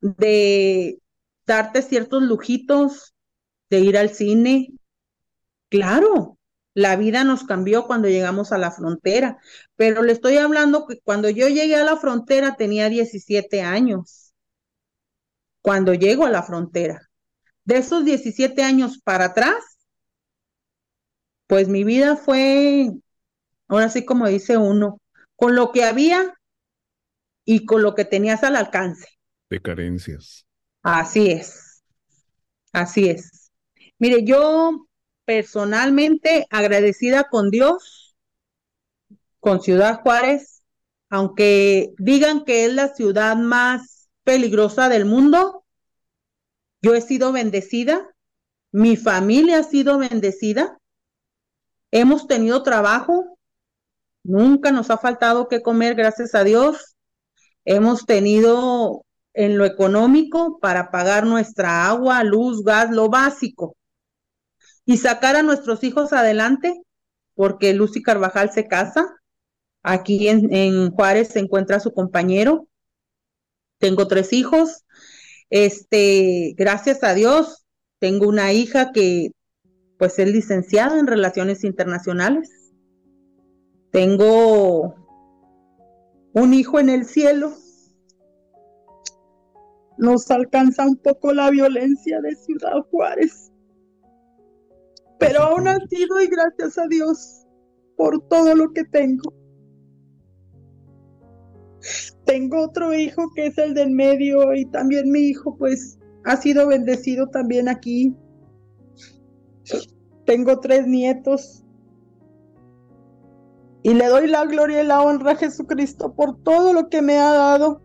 de 0.00 0.98
darte 1.46 1.82
ciertos 1.82 2.22
lujitos, 2.22 3.14
de 3.70 3.80
ir 3.80 3.96
al 3.96 4.10
cine. 4.10 4.68
Claro, 5.68 6.38
la 6.74 6.96
vida 6.96 7.24
nos 7.24 7.44
cambió 7.44 7.86
cuando 7.86 8.08
llegamos 8.08 8.52
a 8.52 8.58
la 8.58 8.70
frontera, 8.70 9.38
pero 9.76 10.02
le 10.02 10.12
estoy 10.12 10.38
hablando 10.38 10.86
que 10.86 11.00
cuando 11.00 11.30
yo 11.30 11.48
llegué 11.48 11.76
a 11.76 11.84
la 11.84 11.96
frontera 11.96 12.56
tenía 12.56 12.88
17 12.88 13.62
años 13.62 14.32
cuando 15.60 15.94
llego 15.94 16.26
a 16.26 16.30
la 16.30 16.42
frontera. 16.42 17.00
De 17.64 17.78
esos 17.78 18.04
17 18.04 18.62
años 18.62 19.00
para 19.02 19.26
atrás, 19.26 19.71
pues 21.52 21.68
mi 21.68 21.84
vida 21.84 22.16
fue, 22.16 22.90
ahora 23.68 23.90
sí 23.90 24.06
como 24.06 24.26
dice 24.26 24.56
uno, 24.56 25.02
con 25.36 25.54
lo 25.54 25.70
que 25.70 25.84
había 25.84 26.32
y 27.44 27.66
con 27.66 27.82
lo 27.82 27.94
que 27.94 28.06
tenías 28.06 28.42
al 28.42 28.56
alcance. 28.56 29.06
De 29.50 29.60
carencias. 29.60 30.46
Así 30.82 31.30
es, 31.30 31.82
así 32.72 33.10
es. 33.10 33.52
Mire, 33.98 34.24
yo 34.24 34.86
personalmente 35.26 36.46
agradecida 36.48 37.24
con 37.24 37.50
Dios, 37.50 38.16
con 39.38 39.60
Ciudad 39.60 40.00
Juárez, 40.00 40.62
aunque 41.10 41.92
digan 41.98 42.46
que 42.46 42.64
es 42.64 42.72
la 42.72 42.94
ciudad 42.94 43.36
más 43.36 44.08
peligrosa 44.24 44.88
del 44.88 45.04
mundo. 45.04 45.66
Yo 46.80 46.94
he 46.94 47.02
sido 47.02 47.30
bendecida, 47.30 48.08
mi 48.70 48.96
familia 48.96 49.58
ha 49.58 49.64
sido 49.64 49.98
bendecida, 49.98 50.78
hemos 51.92 52.26
tenido 52.26 52.64
trabajo, 52.64 53.38
nunca 54.24 54.72
nos 54.72 54.90
ha 54.90 54.98
faltado 54.98 55.46
que 55.46 55.62
comer, 55.62 55.94
gracias 55.94 56.34
a 56.34 56.42
Dios. 56.42 56.96
Hemos 57.64 58.04
tenido 58.06 59.04
en 59.34 59.56
lo 59.56 59.64
económico 59.64 60.58
para 60.60 60.90
pagar 60.90 61.24
nuestra 61.24 61.86
agua, 61.86 62.24
luz, 62.24 62.64
gas, 62.64 62.90
lo 62.90 63.08
básico. 63.08 63.76
Y 64.84 64.96
sacar 64.96 65.36
a 65.36 65.44
nuestros 65.44 65.84
hijos 65.84 66.12
adelante, 66.12 66.74
porque 67.34 67.72
Lucy 67.72 68.02
Carvajal 68.02 68.50
se 68.50 68.66
casa. 68.66 69.06
Aquí 69.84 70.28
en, 70.28 70.52
en 70.52 70.90
Juárez 70.90 71.28
se 71.28 71.38
encuentra 71.38 71.78
su 71.78 71.92
compañero 71.92 72.66
tengo 73.82 74.06
tres 74.06 74.32
hijos. 74.32 74.84
Este, 75.50 76.54
gracias 76.56 77.02
a 77.02 77.14
Dios, 77.14 77.64
tengo 77.98 78.28
una 78.28 78.52
hija 78.52 78.92
que 78.92 79.32
pues 80.02 80.18
es 80.18 80.32
licenciada 80.32 80.98
en 80.98 81.06
relaciones 81.06 81.62
internacionales. 81.62 82.72
Tengo 83.92 84.96
un 86.32 86.54
hijo 86.54 86.80
en 86.80 86.88
el 86.88 87.04
cielo. 87.04 87.52
Nos 89.98 90.28
alcanza 90.32 90.88
un 90.88 90.96
poco 90.96 91.32
la 91.32 91.50
violencia 91.50 92.20
de 92.20 92.34
Ciudad 92.34 92.82
Juárez. 92.90 93.52
Pero 95.20 95.42
aún 95.42 95.68
así 95.68 96.04
doy 96.08 96.26
gracias 96.26 96.78
a 96.78 96.88
Dios 96.88 97.46
por 97.96 98.26
todo 98.26 98.56
lo 98.56 98.72
que 98.72 98.82
tengo. 98.82 99.32
Tengo 102.24 102.60
otro 102.60 102.92
hijo 102.92 103.30
que 103.36 103.46
es 103.46 103.56
el 103.56 103.72
del 103.74 103.92
medio 103.92 104.52
y 104.52 104.64
también 104.64 105.12
mi 105.12 105.20
hijo 105.28 105.56
pues 105.56 105.96
ha 106.24 106.36
sido 106.38 106.66
bendecido 106.66 107.28
también 107.28 107.68
aquí. 107.68 108.16
Tengo 110.24 110.60
tres 110.60 110.86
nietos. 110.86 111.64
Y 113.82 113.94
le 113.94 114.06
doy 114.06 114.28
la 114.28 114.44
gloria 114.44 114.82
y 114.82 114.86
la 114.86 115.02
honra 115.02 115.32
a 115.32 115.36
Jesucristo 115.36 116.14
por 116.14 116.36
todo 116.42 116.72
lo 116.72 116.88
que 116.88 117.02
me 117.02 117.18
ha 117.18 117.32
dado. 117.32 117.82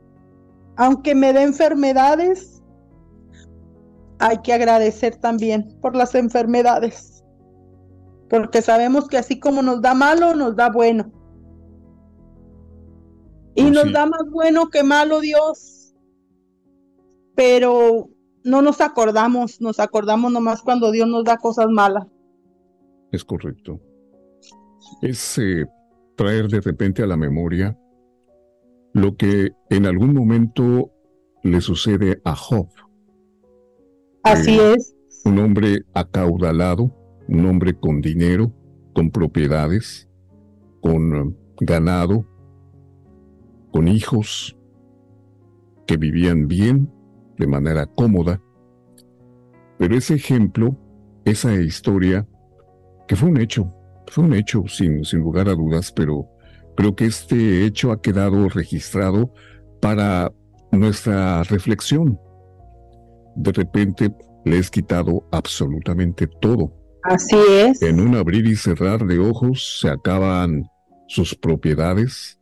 Aunque 0.75 1.15
me 1.15 1.33
dé 1.33 1.41
enfermedades, 1.41 2.61
hay 4.19 4.37
que 4.43 4.53
agradecer 4.53 5.15
también 5.15 5.75
por 5.81 5.95
las 5.95 6.13
enfermedades. 6.13 7.23
Porque 8.29 8.61
sabemos 8.61 9.07
que 9.07 9.17
así 9.17 9.39
como 9.39 9.61
nos 9.61 9.81
da 9.81 9.93
malo, 9.93 10.35
nos 10.35 10.55
da 10.55 10.69
bueno. 10.69 11.11
Y 13.55 13.71
nos 13.71 13.91
da 13.91 14.05
más 14.05 14.29
bueno 14.29 14.69
que 14.69 14.83
malo 14.83 15.19
Dios. 15.19 15.95
Pero 17.35 18.09
no 18.47 18.61
nos 18.61 18.81
acordamos, 18.81 19.61
nos 19.61 19.79
acordamos 19.79 20.31
nomás 20.31 20.61
cuando 20.61 20.91
Dios 20.91 21.07
nos 21.07 21.23
da 21.23 21.37
cosas 21.37 21.67
malas. 21.69 22.07
Es 23.11 23.23
correcto. 23.23 23.79
Es 25.01 25.37
eh, 25.37 25.65
traer 26.15 26.47
de 26.47 26.61
repente 26.61 27.03
a 27.03 27.07
la 27.07 27.17
memoria 27.17 27.77
lo 28.93 29.15
que 29.15 29.51
en 29.69 29.85
algún 29.85 30.13
momento 30.13 30.91
le 31.43 31.61
sucede 31.61 32.21
a 32.23 32.35
Job. 32.35 32.69
Así 34.23 34.57
eh, 34.57 34.75
es. 34.75 34.95
Un 35.25 35.39
hombre 35.39 35.83
acaudalado, 35.93 36.95
un 37.27 37.45
hombre 37.45 37.77
con 37.77 38.01
dinero, 38.01 38.53
con 38.93 39.11
propiedades, 39.11 40.09
con 40.81 41.37
ganado, 41.59 42.25
con 43.71 43.87
hijos 43.87 44.57
que 45.85 45.97
vivían 45.97 46.47
bien, 46.47 46.91
de 47.37 47.47
manera 47.47 47.85
cómoda, 47.85 48.41
pero 49.77 49.95
ese 49.95 50.15
ejemplo 50.15 50.75
esa 51.31 51.53
historia 51.55 52.25
que 53.07 53.15
fue 53.15 53.29
un 53.29 53.37
hecho, 53.37 53.73
fue 54.07 54.23
un 54.23 54.33
hecho 54.33 54.63
sin, 54.67 55.03
sin 55.03 55.19
lugar 55.19 55.49
a 55.49 55.55
dudas, 55.55 55.91
pero 55.91 56.29
creo 56.75 56.95
que 56.95 57.05
este 57.05 57.65
hecho 57.65 57.91
ha 57.91 58.01
quedado 58.01 58.47
registrado 58.49 59.33
para 59.81 60.31
nuestra 60.71 61.43
reflexión. 61.43 62.19
De 63.35 63.51
repente 63.51 64.13
le 64.45 64.57
has 64.57 64.69
quitado 64.69 65.27
absolutamente 65.31 66.27
todo. 66.27 66.73
Así 67.03 67.37
es. 67.49 67.81
En 67.81 67.99
un 67.99 68.15
abrir 68.15 68.45
y 68.47 68.55
cerrar 68.55 69.05
de 69.05 69.19
ojos 69.19 69.79
se 69.81 69.89
acaban 69.89 70.65
sus 71.07 71.35
propiedades, 71.35 72.39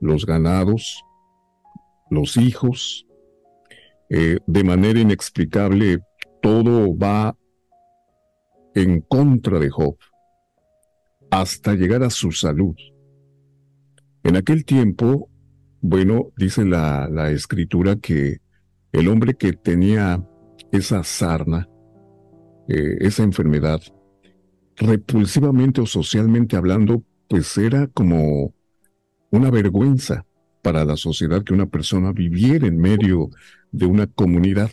los 0.00 0.24
ganados, 0.24 1.04
los 2.10 2.36
hijos. 2.36 3.06
Eh, 4.10 4.38
de 4.44 4.64
manera 4.64 4.98
inexplicable, 4.98 6.00
todo 6.42 6.96
va 6.96 7.36
en 8.74 9.00
contra 9.02 9.58
de 9.60 9.70
Job, 9.70 9.96
hasta 11.30 11.74
llegar 11.74 12.02
a 12.02 12.10
su 12.10 12.32
salud. 12.32 12.74
En 14.24 14.36
aquel 14.36 14.64
tiempo, 14.64 15.30
bueno, 15.80 16.32
dice 16.36 16.64
la, 16.64 17.08
la 17.08 17.30
escritura 17.30 17.96
que 17.96 18.38
el 18.92 19.08
hombre 19.08 19.34
que 19.34 19.52
tenía 19.52 20.24
esa 20.72 21.04
sarna, 21.04 21.68
eh, 22.68 22.96
esa 23.00 23.22
enfermedad, 23.22 23.80
repulsivamente 24.76 25.80
o 25.80 25.86
socialmente 25.86 26.56
hablando, 26.56 27.04
pues 27.28 27.56
era 27.58 27.86
como 27.86 28.54
una 29.30 29.50
vergüenza 29.50 30.26
para 30.62 30.84
la 30.84 30.96
sociedad 30.96 31.44
que 31.44 31.54
una 31.54 31.66
persona 31.66 32.12
viviera 32.12 32.66
en 32.66 32.78
medio 32.78 33.30
de 33.72 33.86
una 33.86 34.06
comunidad, 34.06 34.70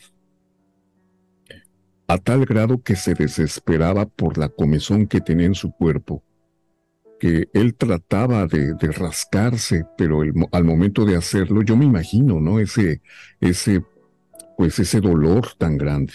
a 2.07 2.17
tal 2.17 2.45
grado 2.45 2.81
que 2.81 2.95
se 2.95 3.13
desesperaba 3.13 4.05
por 4.05 4.37
la 4.37 4.49
comezón 4.49 5.07
que 5.07 5.21
tenía 5.21 5.47
en 5.47 5.55
su 5.55 5.71
cuerpo, 5.71 6.23
que 7.19 7.49
él 7.53 7.75
trataba 7.75 8.45
de, 8.47 8.75
rascarse, 8.91 9.85
pero 9.97 10.21
al 10.51 10.63
momento 10.63 11.03
de 11.05 11.15
hacerlo, 11.15 11.61
yo 11.63 11.75
me 11.75 11.85
imagino, 11.85 12.39
¿no? 12.39 12.59
Ese, 12.59 13.01
ese, 13.39 13.83
pues 14.57 14.79
ese 14.79 15.01
dolor 15.01 15.49
tan 15.57 15.77
grande. 15.77 16.13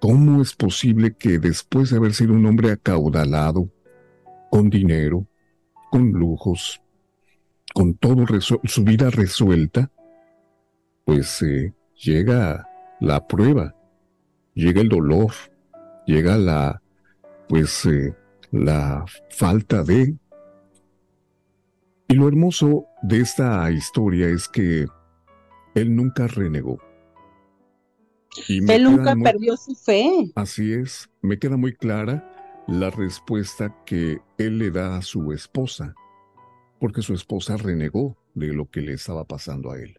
¿Cómo 0.00 0.42
es 0.42 0.54
posible 0.54 1.14
que 1.14 1.38
después 1.38 1.90
de 1.90 1.96
haber 1.96 2.14
sido 2.14 2.34
un 2.34 2.46
hombre 2.46 2.72
acaudalado, 2.72 3.70
con 4.50 4.68
dinero, 4.68 5.26
con 5.90 6.10
lujos, 6.10 6.82
con 7.72 7.94
todo 7.94 8.26
su 8.40 8.84
vida 8.84 9.08
resuelta, 9.08 9.90
pues 11.04 11.40
eh, 11.40 11.72
llega 12.02 12.68
la 13.00 13.26
prueba, 13.26 13.74
llega 14.54 14.80
el 14.80 14.88
dolor, 14.88 15.32
llega 16.06 16.36
la, 16.36 16.82
pues, 17.48 17.86
eh, 17.86 18.14
la 18.50 19.04
falta 19.30 19.82
de... 19.82 20.16
Y 22.08 22.14
lo 22.14 22.28
hermoso 22.28 22.86
de 23.02 23.20
esta 23.20 23.70
historia 23.70 24.28
es 24.28 24.46
que 24.48 24.86
él 25.74 25.96
nunca 25.96 26.26
renegó. 26.26 26.78
Él 28.48 28.84
nunca 28.84 29.14
perdió 29.16 29.56
su 29.56 29.74
fe. 29.74 30.30
Así 30.34 30.72
es, 30.72 31.08
me 31.22 31.38
queda 31.38 31.56
muy 31.56 31.72
clara 31.74 32.28
la 32.66 32.90
respuesta 32.90 33.74
que 33.86 34.20
él 34.38 34.58
le 34.58 34.70
da 34.70 34.96
a 34.96 35.02
su 35.02 35.32
esposa, 35.32 35.94
porque 36.78 37.02
su 37.02 37.14
esposa 37.14 37.56
renegó 37.56 38.16
de 38.34 38.48
lo 38.48 38.70
que 38.70 38.82
le 38.82 38.92
estaba 38.92 39.24
pasando 39.24 39.72
a 39.72 39.78
él. 39.78 39.98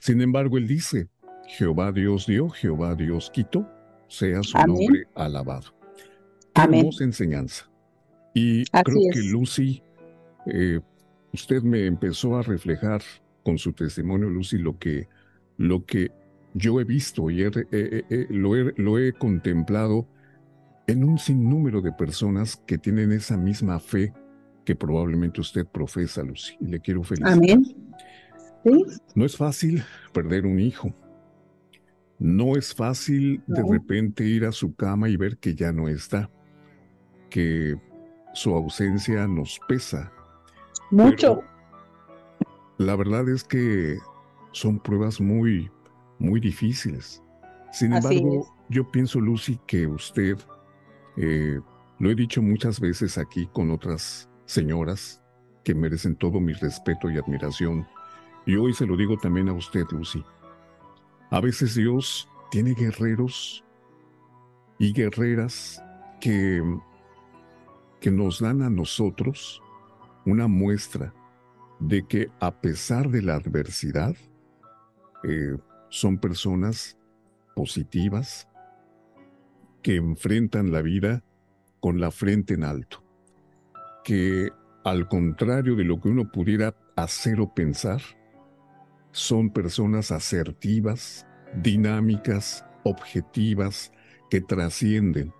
Sin 0.00 0.20
embargo, 0.20 0.58
él 0.58 0.66
dice, 0.66 1.08
Jehová 1.46 1.92
Dios 1.92 2.26
dio, 2.26 2.48
Jehová 2.48 2.94
Dios 2.94 3.30
quitó, 3.32 3.68
sea 4.08 4.42
su 4.42 4.58
nombre 4.58 5.06
alabado. 5.14 5.74
Qué 6.54 6.62
hermosa 6.62 7.04
enseñanza. 7.04 7.70
Y 8.34 8.64
creo 8.64 9.00
que 9.12 9.20
Lucy, 9.20 9.82
eh, 10.46 10.80
usted 11.32 11.62
me 11.62 11.86
empezó 11.86 12.36
a 12.36 12.42
reflejar 12.42 13.02
con 13.44 13.58
su 13.58 13.72
testimonio, 13.72 14.28
Lucy, 14.28 14.58
lo 14.58 14.78
que, 14.78 15.08
lo 15.56 15.84
que 15.84 16.10
yo 16.54 16.80
he 16.80 16.84
visto 16.84 17.30
y 17.30 17.42
lo, 18.30 18.54
lo, 18.76 18.98
he, 18.98 19.12
contemplado 19.12 20.06
en 20.86 21.04
un 21.04 21.18
sinnúmero 21.18 21.80
de 21.80 21.92
personas 21.92 22.56
que 22.66 22.78
tienen 22.78 23.12
esa 23.12 23.36
misma 23.36 23.80
fe 23.80 24.12
que 24.64 24.76
probablemente 24.76 25.40
usted 25.40 25.66
profesa, 25.66 26.22
Lucy, 26.22 26.56
y 26.60 26.66
le 26.66 26.80
quiero 26.80 27.02
felicitar. 27.02 27.32
Amén. 27.32 27.64
No 29.14 29.24
es 29.24 29.36
fácil 29.36 29.82
perder 30.12 30.46
un 30.46 30.60
hijo. 30.60 30.94
No 32.22 32.54
es 32.56 32.72
fácil 32.72 33.42
de 33.48 33.64
repente 33.68 34.22
ir 34.22 34.44
a 34.44 34.52
su 34.52 34.76
cama 34.76 35.08
y 35.08 35.16
ver 35.16 35.38
que 35.38 35.56
ya 35.56 35.72
no 35.72 35.88
está, 35.88 36.30
que 37.28 37.74
su 38.32 38.54
ausencia 38.54 39.26
nos 39.26 39.58
pesa. 39.66 40.12
Mucho. 40.92 41.42
la 42.78 42.94
verdad 42.94 43.28
es 43.28 43.42
que 43.42 43.98
son 44.52 44.78
pruebas 44.78 45.20
muy, 45.20 45.68
muy 46.20 46.38
difíciles. 46.38 47.20
Sin 47.72 47.92
embargo, 47.92 48.46
yo 48.68 48.88
pienso, 48.88 49.18
Lucy, 49.18 49.58
que 49.66 49.88
usted, 49.88 50.38
eh, 51.16 51.58
lo 51.98 52.08
he 52.08 52.14
dicho 52.14 52.40
muchas 52.40 52.78
veces 52.78 53.18
aquí 53.18 53.48
con 53.52 53.72
otras 53.72 54.30
señoras 54.44 55.20
que 55.64 55.74
merecen 55.74 56.14
todo 56.14 56.38
mi 56.38 56.52
respeto 56.52 57.10
y 57.10 57.18
admiración, 57.18 57.84
y 58.46 58.54
hoy 58.54 58.74
se 58.74 58.86
lo 58.86 58.96
digo 58.96 59.16
también 59.16 59.48
a 59.48 59.54
usted, 59.54 59.86
Lucy. 59.90 60.24
A 61.32 61.40
veces 61.40 61.74
Dios 61.74 62.28
tiene 62.50 62.74
guerreros 62.74 63.64
y 64.78 64.92
guerreras 64.92 65.82
que, 66.20 66.62
que 68.00 68.10
nos 68.10 68.40
dan 68.40 68.60
a 68.60 68.68
nosotros 68.68 69.62
una 70.26 70.46
muestra 70.46 71.14
de 71.80 72.06
que 72.06 72.28
a 72.38 72.60
pesar 72.60 73.08
de 73.08 73.22
la 73.22 73.36
adversidad, 73.36 74.14
eh, 75.24 75.56
son 75.88 76.18
personas 76.18 76.98
positivas 77.56 78.46
que 79.82 79.96
enfrentan 79.96 80.70
la 80.70 80.82
vida 80.82 81.24
con 81.80 81.98
la 81.98 82.10
frente 82.10 82.52
en 82.52 82.64
alto, 82.64 83.02
que 84.04 84.50
al 84.84 85.08
contrario 85.08 85.76
de 85.76 85.84
lo 85.84 85.98
que 85.98 86.10
uno 86.10 86.30
pudiera 86.30 86.76
hacer 86.94 87.40
o 87.40 87.54
pensar, 87.54 88.02
son 89.12 89.50
personas 89.50 90.10
asertivas, 90.10 91.26
dinámicas, 91.54 92.64
objetivas, 92.82 93.92
que 94.30 94.40
trascienden. 94.40 95.32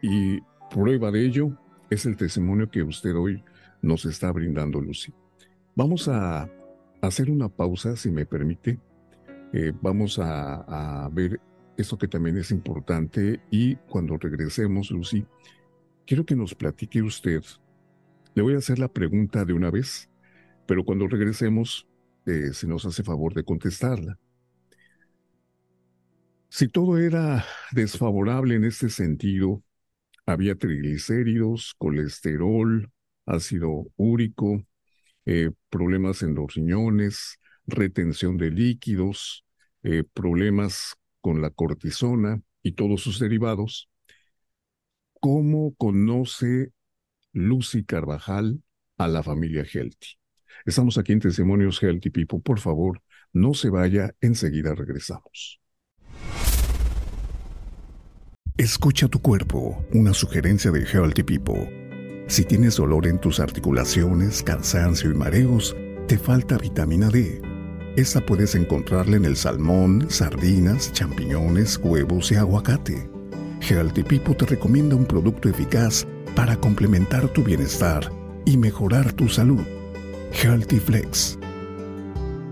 Y 0.00 0.40
prueba 0.70 1.10
de 1.10 1.26
ello 1.26 1.58
es 1.90 2.06
el 2.06 2.16
testimonio 2.16 2.70
que 2.70 2.82
usted 2.82 3.14
hoy 3.14 3.42
nos 3.82 4.04
está 4.04 4.32
brindando, 4.32 4.80
Lucy. 4.80 5.12
Vamos 5.74 6.08
a 6.08 6.48
hacer 7.02 7.30
una 7.30 7.48
pausa, 7.48 7.96
si 7.96 8.10
me 8.10 8.24
permite, 8.24 8.78
eh, 9.52 9.72
vamos 9.80 10.18
a, 10.20 11.08
ver 11.12 11.40
esto 11.76 11.98
que 11.98 12.08
también 12.08 12.36
es 12.38 12.50
importante 12.50 13.40
y 13.50 13.76
cuando 13.76 14.16
regresemos, 14.16 14.90
Lucy, 14.90 15.26
quiero 16.06 16.24
que 16.24 16.36
nos 16.36 16.54
platique 16.54 17.02
usted. 17.02 17.42
Le 18.34 18.42
voy 18.42 18.54
a 18.54 18.58
hacer 18.58 18.78
la 18.78 18.88
pregunta 18.88 19.44
de 19.44 19.52
una 19.52 19.70
vez, 19.70 20.08
pero 20.66 20.84
cuando 20.84 21.06
regresemos, 21.06 21.88
eh, 22.26 22.52
se 22.52 22.66
nos 22.66 22.84
hace 22.84 23.02
favor 23.02 23.34
de 23.34 23.44
contestarla. 23.44 24.18
Si 26.48 26.68
todo 26.68 26.98
era 26.98 27.44
desfavorable 27.72 28.54
en 28.54 28.64
este 28.64 28.88
sentido, 28.88 29.62
había 30.26 30.56
triglicéridos, 30.56 31.74
colesterol, 31.78 32.90
ácido 33.26 33.86
úrico, 33.96 34.64
eh, 35.26 35.50
problemas 35.70 36.22
en 36.22 36.34
los 36.34 36.54
riñones, 36.54 37.38
retención 37.66 38.36
de 38.36 38.50
líquidos, 38.50 39.44
eh, 39.82 40.04
problemas 40.12 40.94
con 41.20 41.42
la 41.42 41.50
cortisona 41.50 42.40
y 42.62 42.72
todos 42.72 43.02
sus 43.02 43.18
derivados. 43.18 43.88
¿Cómo 45.20 45.74
conoce 45.74 46.72
Lucy 47.32 47.84
Carvajal 47.84 48.62
a 48.98 49.08
la 49.08 49.22
familia 49.22 49.64
Healthy? 49.64 50.25
Estamos 50.64 50.98
aquí 50.98 51.12
en 51.12 51.20
Testimonios 51.20 51.82
Healthy 51.82 52.10
People. 52.10 52.40
Por 52.40 52.60
favor, 52.60 53.02
no 53.32 53.54
se 53.54 53.70
vaya, 53.70 54.14
enseguida 54.20 54.74
regresamos. 54.74 55.60
Escucha 58.56 59.08
tu 59.08 59.20
cuerpo, 59.20 59.84
una 59.92 60.14
sugerencia 60.14 60.70
de 60.70 60.84
Healthy 60.84 61.22
People. 61.24 62.24
Si 62.26 62.44
tienes 62.44 62.76
dolor 62.76 63.06
en 63.06 63.20
tus 63.20 63.38
articulaciones, 63.38 64.42
cansancio 64.42 65.10
y 65.10 65.14
mareos, 65.14 65.76
te 66.08 66.18
falta 66.18 66.56
vitamina 66.56 67.08
D. 67.08 67.42
Esta 67.96 68.24
puedes 68.24 68.54
encontrarla 68.54 69.16
en 69.16 69.26
el 69.26 69.36
salmón, 69.36 70.06
sardinas, 70.08 70.92
champiñones, 70.92 71.78
huevos 71.82 72.32
y 72.32 72.36
aguacate. 72.36 73.10
Healthy 73.60 74.02
Pipo 74.02 74.34
te 74.34 74.46
recomienda 74.46 74.96
un 74.96 75.06
producto 75.06 75.48
eficaz 75.48 76.06
para 76.34 76.56
complementar 76.56 77.28
tu 77.28 77.42
bienestar 77.42 78.10
y 78.44 78.56
mejorar 78.56 79.12
tu 79.12 79.28
salud. 79.28 79.75
Healthy 80.32 80.80
Flex. 80.80 81.38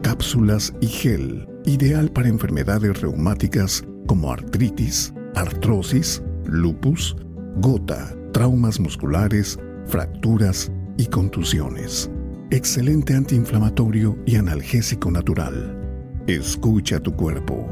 Cápsulas 0.02 0.72
y 0.80 0.86
gel, 0.86 1.46
ideal 1.64 2.10
para 2.10 2.28
enfermedades 2.28 3.00
reumáticas 3.00 3.84
como 4.06 4.32
artritis, 4.32 5.12
artrosis, 5.34 6.22
lupus, 6.46 7.16
gota, 7.56 8.14
traumas 8.32 8.80
musculares, 8.80 9.58
fracturas 9.86 10.70
y 10.96 11.06
contusiones. 11.06 12.10
Excelente 12.50 13.14
antiinflamatorio 13.14 14.18
y 14.26 14.36
analgésico 14.36 15.10
natural. 15.10 15.80
Escucha 16.26 17.00
tu 17.00 17.14
cuerpo. 17.14 17.68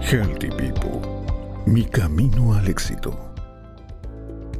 Healthy 0.00 0.48
People. 0.48 1.00
Mi 1.66 1.84
camino 1.84 2.54
al 2.54 2.66
éxito. 2.68 3.29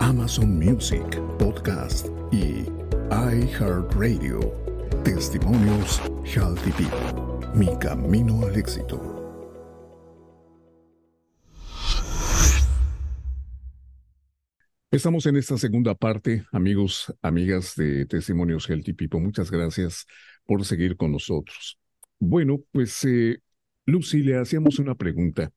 Amazon 0.00 0.58
Music, 0.58 1.20
Podcast 1.38 2.06
y 2.30 2.64
iHeartRadio. 3.10 4.40
Testimonios 5.04 6.00
Healthy 6.24 6.70
People. 6.72 7.48
Mi 7.54 7.76
camino 7.78 8.46
al 8.46 8.56
éxito. 8.56 9.16
Estamos 14.90 15.26
en 15.26 15.36
esta 15.36 15.58
segunda 15.58 15.94
parte, 15.94 16.46
amigos, 16.52 17.12
amigas 17.20 17.74
de 17.76 18.06
Testimonios 18.06 18.70
Healthy 18.70 18.92
People. 18.92 19.20
Muchas 19.20 19.50
gracias 19.50 20.06
por 20.46 20.64
seguir 20.64 20.96
con 20.96 21.12
nosotros. 21.12 21.78
Bueno, 22.20 22.62
pues 22.72 23.04
eh, 23.04 23.42
Lucy, 23.84 24.22
le 24.22 24.38
hacíamos 24.38 24.78
una 24.78 24.94
pregunta 24.94 25.50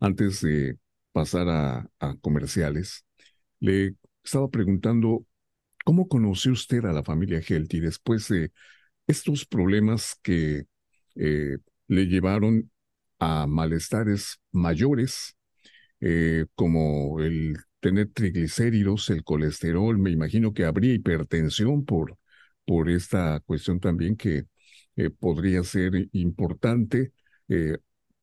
antes 0.00 0.42
de 0.42 0.78
pasar 1.12 1.48
a, 1.48 1.90
a 1.98 2.16
comerciales. 2.20 3.04
Le 3.60 3.94
estaba 4.24 4.48
preguntando, 4.50 5.26
¿cómo 5.84 6.08
conoció 6.08 6.52
usted 6.52 6.84
a 6.86 6.92
la 6.92 7.04
familia 7.04 7.40
Helty 7.46 7.80
después 7.80 8.28
de 8.28 8.52
estos 9.06 9.46
problemas 9.46 10.16
que 10.22 10.64
eh, 11.16 11.58
le 11.88 12.06
llevaron 12.06 12.70
a 13.18 13.46
malestares 13.46 14.40
mayores, 14.52 15.36
eh, 16.00 16.46
como 16.54 17.20
el 17.20 17.56
tener 17.80 18.10
triglicéridos, 18.12 19.10
el 19.10 19.24
colesterol, 19.24 19.98
me 19.98 20.10
imagino 20.10 20.54
que 20.54 20.64
habría 20.66 20.94
hipertensión 20.94 21.84
por, 21.84 22.18
por 22.66 22.90
esta 22.90 23.40
cuestión 23.46 23.80
también 23.80 24.16
que 24.16 24.46
eh, 24.96 25.10
podría 25.10 25.62
ser 25.64 26.08
importante, 26.12 27.12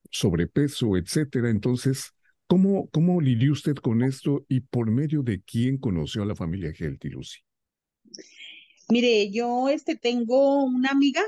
sobrepeso, 0.09 0.97
etcétera. 0.97 1.49
Entonces, 1.49 2.13
¿Cómo, 2.47 2.89
¿Cómo 2.91 3.19
lidió 3.19 3.51
usted 3.51 3.75
con 3.75 4.01
esto 4.01 4.45
y 4.47 4.61
por 4.61 4.89
medio 4.89 5.21
de 5.21 5.41
quién 5.41 5.77
conoció 5.77 6.23
a 6.23 6.25
la 6.25 6.35
familia 6.35 6.71
Helty, 6.71 7.09
Lucy? 7.09 7.39
Mire, 8.89 9.29
yo 9.31 9.67
este, 9.67 9.97
tengo 9.97 10.63
una 10.63 10.91
amiga 10.91 11.21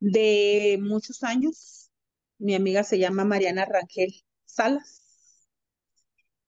de 0.00 0.78
muchos 0.82 1.22
años. 1.22 1.90
Mi 2.38 2.54
amiga 2.54 2.84
se 2.84 2.98
llama 2.98 3.24
Mariana 3.24 3.64
Rangel 3.64 4.12
Salas. 4.44 5.48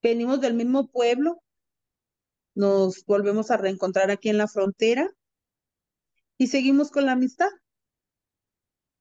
Venimos 0.03 0.43
del 0.43 0.53
mismo 0.53 0.89
pueblo. 0.89 1.43
Nos 2.55 3.05
volvemos 3.07 3.51
a 3.51 3.57
reencontrar 3.57 4.11
aquí 4.11 4.29
en 4.29 4.39
la 4.39 4.47
frontera 4.47 5.11
y 6.37 6.49
seguimos 6.49 6.91
con 6.91 7.07
la 7.07 7.13
amistad. 7.13 7.49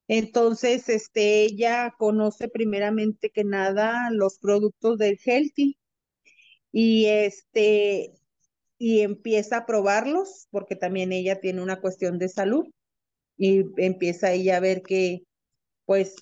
Entonces, 0.08 0.90
este, 0.90 1.44
ella 1.44 1.94
conoce 1.98 2.48
primeramente 2.48 3.32
que 3.32 3.44
nada 3.44 4.10
los 4.12 4.38
productos 4.40 4.98
del 5.00 5.18
Healthy 5.24 5.78
y 6.72 7.06
este, 7.08 8.14
y 8.78 9.02
empieza 9.02 9.58
a 9.58 9.66
probarlos 9.66 10.48
porque 10.52 10.76
también 10.76 11.14
ella 11.14 11.40
tiene 11.42 11.64
una 11.64 11.82
cuestión 11.82 12.20
de 12.20 12.30
salud 12.30 12.66
y 13.38 13.66
empieza 13.78 14.34
ella 14.34 14.58
a 14.58 14.62
ver 14.62 14.84
que, 14.84 15.24
pues, 15.86 16.16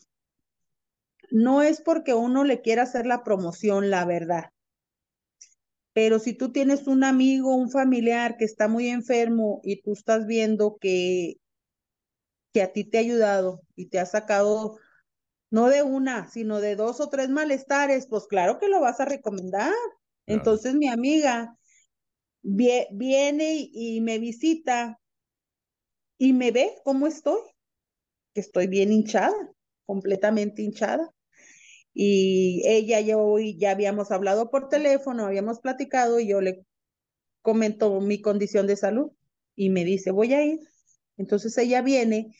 no 1.32 1.62
es 1.62 1.82
porque 1.82 2.14
uno 2.14 2.46
le 2.46 2.62
quiera 2.62 2.84
hacer 2.84 3.06
la 3.06 3.24
promoción, 3.24 3.90
la 3.90 4.06
verdad. 4.06 4.46
Pero 5.94 6.20
si 6.20 6.34
tú 6.34 6.52
tienes 6.52 6.88
un 6.88 7.04
amigo, 7.04 7.56
un 7.56 7.70
familiar 7.70 8.38
que 8.38 8.46
está 8.46 8.68
muy 8.68 8.88
enfermo 8.90 9.60
y 9.64 9.82
tú 9.82 9.94
estás 9.94 10.26
viendo 10.26 10.78
que 10.80 11.36
que 12.54 12.62
a 12.62 12.72
ti 12.72 12.84
te 12.84 12.98
ha 12.98 13.02
ayudado 13.02 13.62
y 13.76 13.88
te 13.88 14.00
ha 14.00 14.06
sacado 14.06 14.78
no 15.50 15.70
de 15.70 15.84
una, 15.84 16.28
sino 16.30 16.62
de 16.62 16.76
dos 16.76 17.00
o 17.00 17.10
tres 17.10 17.30
malestares, 17.30 18.08
pues 18.08 18.26
claro 18.28 18.60
que 18.60 18.68
lo 18.68 18.80
vas 18.80 19.00
a 19.00 19.06
recomendar. 19.06 19.74
Entonces 20.26 20.76
mi 20.76 20.88
amiga 20.88 21.58
viene 22.42 23.70
y 23.72 24.02
me 24.02 24.20
visita 24.20 25.00
y 26.18 26.34
me 26.34 26.52
ve 26.52 26.76
cómo 26.84 27.08
estoy, 27.08 27.42
que 28.34 28.42
estoy 28.42 28.68
bien 28.68 28.92
hinchada, 28.92 29.34
completamente 29.86 30.62
hinchada. 30.62 31.14
Y 31.94 32.64
ella 32.66 33.00
y 33.00 33.08
yo 33.08 33.38
ya 33.58 33.72
habíamos 33.72 34.12
hablado 34.12 34.50
por 34.50 34.70
teléfono, 34.70 35.26
habíamos 35.26 35.60
platicado 35.60 36.20
y 36.20 36.28
yo 36.28 36.42
le 36.42 36.66
comento 37.42 38.00
mi 38.02 38.22
condición 38.22 38.66
de 38.68 38.78
salud 38.78 39.12
y 39.56 39.70
me 39.70 39.86
dice, 39.86 40.12
voy 40.12 40.34
a 40.34 40.44
ir. 40.44 40.60
Entonces 41.18 41.58
ella 41.58 41.82
viene 41.82 42.34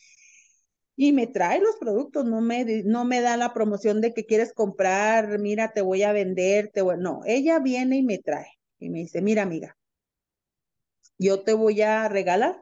y 0.96 1.12
me 1.12 1.28
trae 1.28 1.60
los 1.60 1.76
productos, 1.78 2.26
no 2.26 2.42
me, 2.42 2.84
no 2.84 3.06
me 3.06 3.22
da 3.22 3.38
la 3.38 3.54
promoción 3.54 4.02
de 4.02 4.14
que 4.14 4.26
quieres 4.26 4.54
comprar, 4.54 5.40
mira, 5.40 5.74
te 5.74 5.82
voy 5.82 6.04
a 6.04 6.14
vender, 6.14 6.70
te 6.72 6.84
no, 6.84 7.22
ella 7.26 7.60
viene 7.60 7.98
y 7.98 8.04
me 8.04 8.20
trae 8.20 8.60
y 8.80 8.90
me 8.90 9.00
dice, 9.00 9.22
mira 9.22 9.44
amiga, 9.44 9.76
yo 11.18 11.44
te 11.44 11.54
voy 11.54 11.82
a 11.82 12.08
regalar 12.10 12.62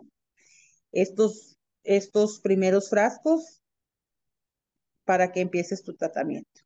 estos, 0.91 1.57
estos 1.83 2.39
primeros 2.39 2.89
frascos 2.89 3.61
para 5.03 5.31
que 5.31 5.41
empieces 5.41 5.83
tu 5.83 5.95
tratamiento. 5.95 6.61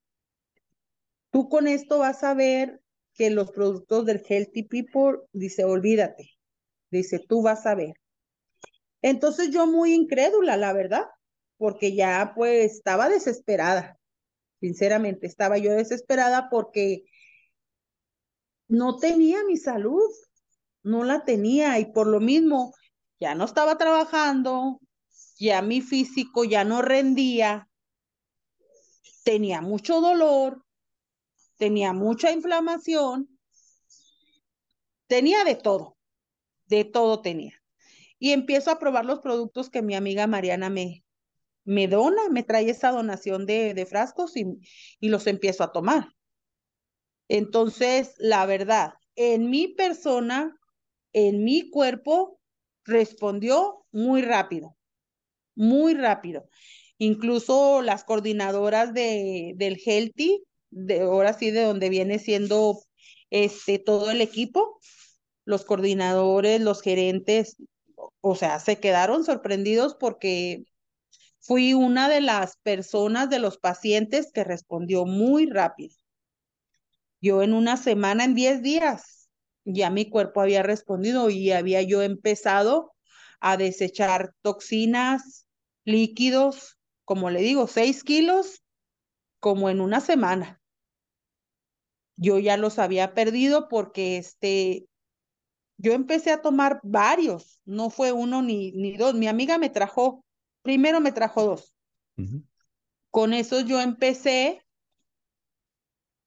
Tú 1.32 1.50
con 1.50 1.68
esto 1.68 2.00
vas 2.00 2.24
a 2.24 2.34
ver 2.34 2.80
que 3.14 3.30
los 3.30 3.52
productos 3.52 4.06
del 4.06 4.24
Healthy 4.28 4.64
People, 4.64 5.20
dice, 5.32 5.64
olvídate, 5.64 6.32
dice, 6.92 7.20
tú 7.20 7.42
vas 7.42 7.66
a 7.66 7.76
ver 7.76 7.96
entonces 9.06 9.52
yo 9.52 9.68
muy 9.68 9.94
incrédula, 9.94 10.58
la 10.58 10.74
verdad, 10.74 11.06
porque 11.58 11.94
ya 11.94 12.34
pues 12.36 12.74
estaba 12.74 13.08
desesperada, 13.08 14.00
sinceramente, 14.60 15.28
estaba 15.28 15.60
yo 15.60 15.74
desesperada 15.74 16.50
porque 16.50 17.04
no 18.68 18.98
tenía 18.98 19.44
mi 19.44 19.58
salud, 19.58 20.10
no 20.82 21.04
la 21.04 21.24
tenía 21.24 21.78
y 21.78 21.86
por 21.86 22.08
lo 22.08 22.20
mismo 22.20 22.74
ya 23.20 23.36
no 23.36 23.46
estaba 23.46 23.78
trabajando, 23.78 24.80
ya 25.38 25.62
mi 25.62 25.82
físico 25.82 26.44
ya 26.44 26.64
no 26.64 26.82
rendía, 26.82 27.70
tenía 29.24 29.62
mucho 29.62 30.02
dolor, 30.02 30.66
tenía 31.58 31.94
mucha 31.94 32.32
inflamación, 32.32 33.30
tenía 35.06 35.44
de 35.44 35.54
todo, 35.54 35.96
de 36.66 36.86
todo 36.86 37.22
tenía 37.22 37.62
y 38.26 38.32
empiezo 38.32 38.72
a 38.72 38.80
probar 38.80 39.06
los 39.06 39.20
productos 39.20 39.70
que 39.70 39.84
mi 39.84 39.94
amiga 39.94 40.26
Mariana 40.26 40.72
me, 40.72 41.06
me 41.64 41.88
dona, 41.88 42.28
me 42.32 42.42
trae 42.42 42.68
esa 42.68 42.90
donación 42.90 43.46
de, 43.46 43.86
frascos 43.88 44.36
y, 44.36 44.48
y 45.00 45.10
los 45.10 45.28
empiezo 45.28 45.64
a 45.64 45.72
tomar. 45.72 46.08
Entonces, 47.28 48.16
la 48.18 48.48
verdad, 48.48 48.96
en 49.16 49.52
mi 49.52 49.68
persona, 49.68 50.60
en 51.14 51.44
mi 51.44 51.70
cuerpo, 51.70 52.40
respondió 52.84 53.86
muy 53.92 54.24
rápido, 54.24 54.76
muy 55.54 55.94
rápido. 55.94 56.50
Incluso 56.98 57.84
las 57.84 58.06
coordinadoras 58.06 58.92
de, 58.96 59.54
del 59.56 59.78
Healthy, 59.86 60.44
de 60.72 61.02
ahora 61.02 61.34
sí, 61.34 61.52
de 61.52 61.62
donde 61.62 61.90
viene 61.90 62.18
siendo 62.18 62.80
este, 63.30 63.78
todo 63.78 64.10
el 64.10 64.22
equipo, 64.22 64.80
los 65.44 65.64
coordinadores, 65.64 66.60
los 66.60 66.82
gerentes, 66.82 67.58
o 68.22 68.36
sea, 68.36 68.60
se 68.60 68.80
quedaron 68.80 69.24
sorprendidos 69.24 69.96
porque 69.96 70.66
fui 71.40 71.74
una 71.74 72.10
de 72.10 72.22
las 72.22 72.58
personas 72.58 73.30
de 73.30 73.40
los 73.40 73.58
pacientes 73.58 74.32
que 74.34 74.44
respondió 74.44 75.06
muy 75.06 75.46
rápido. 75.46 75.96
Yo 77.22 77.44
en 77.44 77.54
una 77.54 77.78
semana, 77.78 78.24
en 78.24 78.36
10 78.36 78.62
días, 78.62 79.30
ya 79.64 79.90
mi 79.90 80.10
cuerpo 80.10 80.42
había 80.42 80.64
respondido 80.64 81.30
y 81.30 81.52
había 81.52 81.82
yo 81.82 82.02
empezado 82.02 82.94
a 83.40 83.58
desechar 83.58 84.34
toxinas, 84.42 85.48
líquidos, 85.84 86.78
como 87.04 87.30
le 87.30 87.42
digo, 87.42 87.68
6 87.68 88.04
kilos 88.04 88.64
como 89.40 89.70
en 89.70 89.82
una 89.82 90.02
semana. 90.02 90.62
Yo 92.16 92.40
ya 92.40 92.58
los 92.58 92.80
había 92.80 93.14
perdido 93.14 93.68
porque 93.68 94.18
este, 94.18 94.88
yo 95.78 95.94
empecé 95.94 96.32
a 96.32 96.42
tomar 96.42 96.80
varios, 96.84 97.62
no 97.66 97.90
fue 97.90 98.12
uno 98.12 98.42
ni, 98.42 98.72
ni 98.72 98.96
dos. 98.96 99.14
Mi 99.16 99.28
amiga 99.28 99.58
me 99.58 99.70
trajo, 99.70 100.24
primero 100.62 101.02
me 101.02 101.12
trajo 101.12 101.44
dos. 101.44 101.74
Con 103.12 103.34
eso 103.34 103.62
yo 103.62 103.82
empecé 103.82 104.62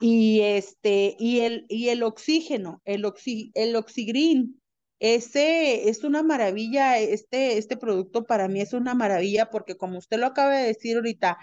y 0.01 0.41
este, 0.41 1.17
y 1.19 1.41
el, 1.41 1.67
y 1.69 1.89
el 1.89 2.03
oxígeno, 2.03 2.83
el, 2.85 3.05
oxi, 3.05 3.51
el 3.55 3.75
oxigrin, 3.75 4.61
ese 5.01 5.89
es 5.89 6.05
una 6.05 6.23
maravilla, 6.23 6.99
este, 6.99 7.59
este 7.59 7.77
producto 7.77 8.25
para 8.25 8.49
mí 8.49 8.61
es 8.61 8.73
una 8.73 8.95
maravilla 8.95 9.51
porque 9.51 9.77
como 9.77 9.99
usted 9.99 10.19
lo 10.19 10.27
acaba 10.27 10.57
de 10.57 10.67
decir 10.67 10.97
ahorita, 10.97 11.39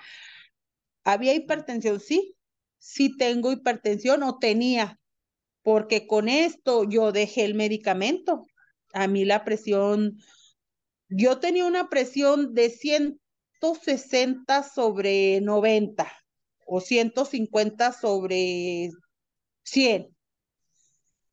había 1.04 1.34
hipertensión, 1.34 2.00
sí, 2.00 2.36
sí 2.78 3.16
tengo 3.18 3.52
hipertensión 3.52 4.24
o 4.24 4.38
tenía, 4.40 5.00
porque 5.66 6.06
con 6.06 6.30
esto 6.30 6.84
yo 6.88 7.12
dejé 7.12 7.44
el 7.44 7.56
medicamento. 7.56 8.46
A 8.94 9.08
mí 9.08 9.26
la 9.26 9.44
presión, 9.44 10.20
yo 11.10 11.40
tenía 11.40 11.66
una 11.66 11.90
presión 11.90 12.54
de 12.54 12.70
160 12.70 14.62
sobre 14.62 15.42
90 15.42 16.08
o 16.68 16.82
150 16.82 17.94
sobre 17.94 18.92
100. 19.64 20.16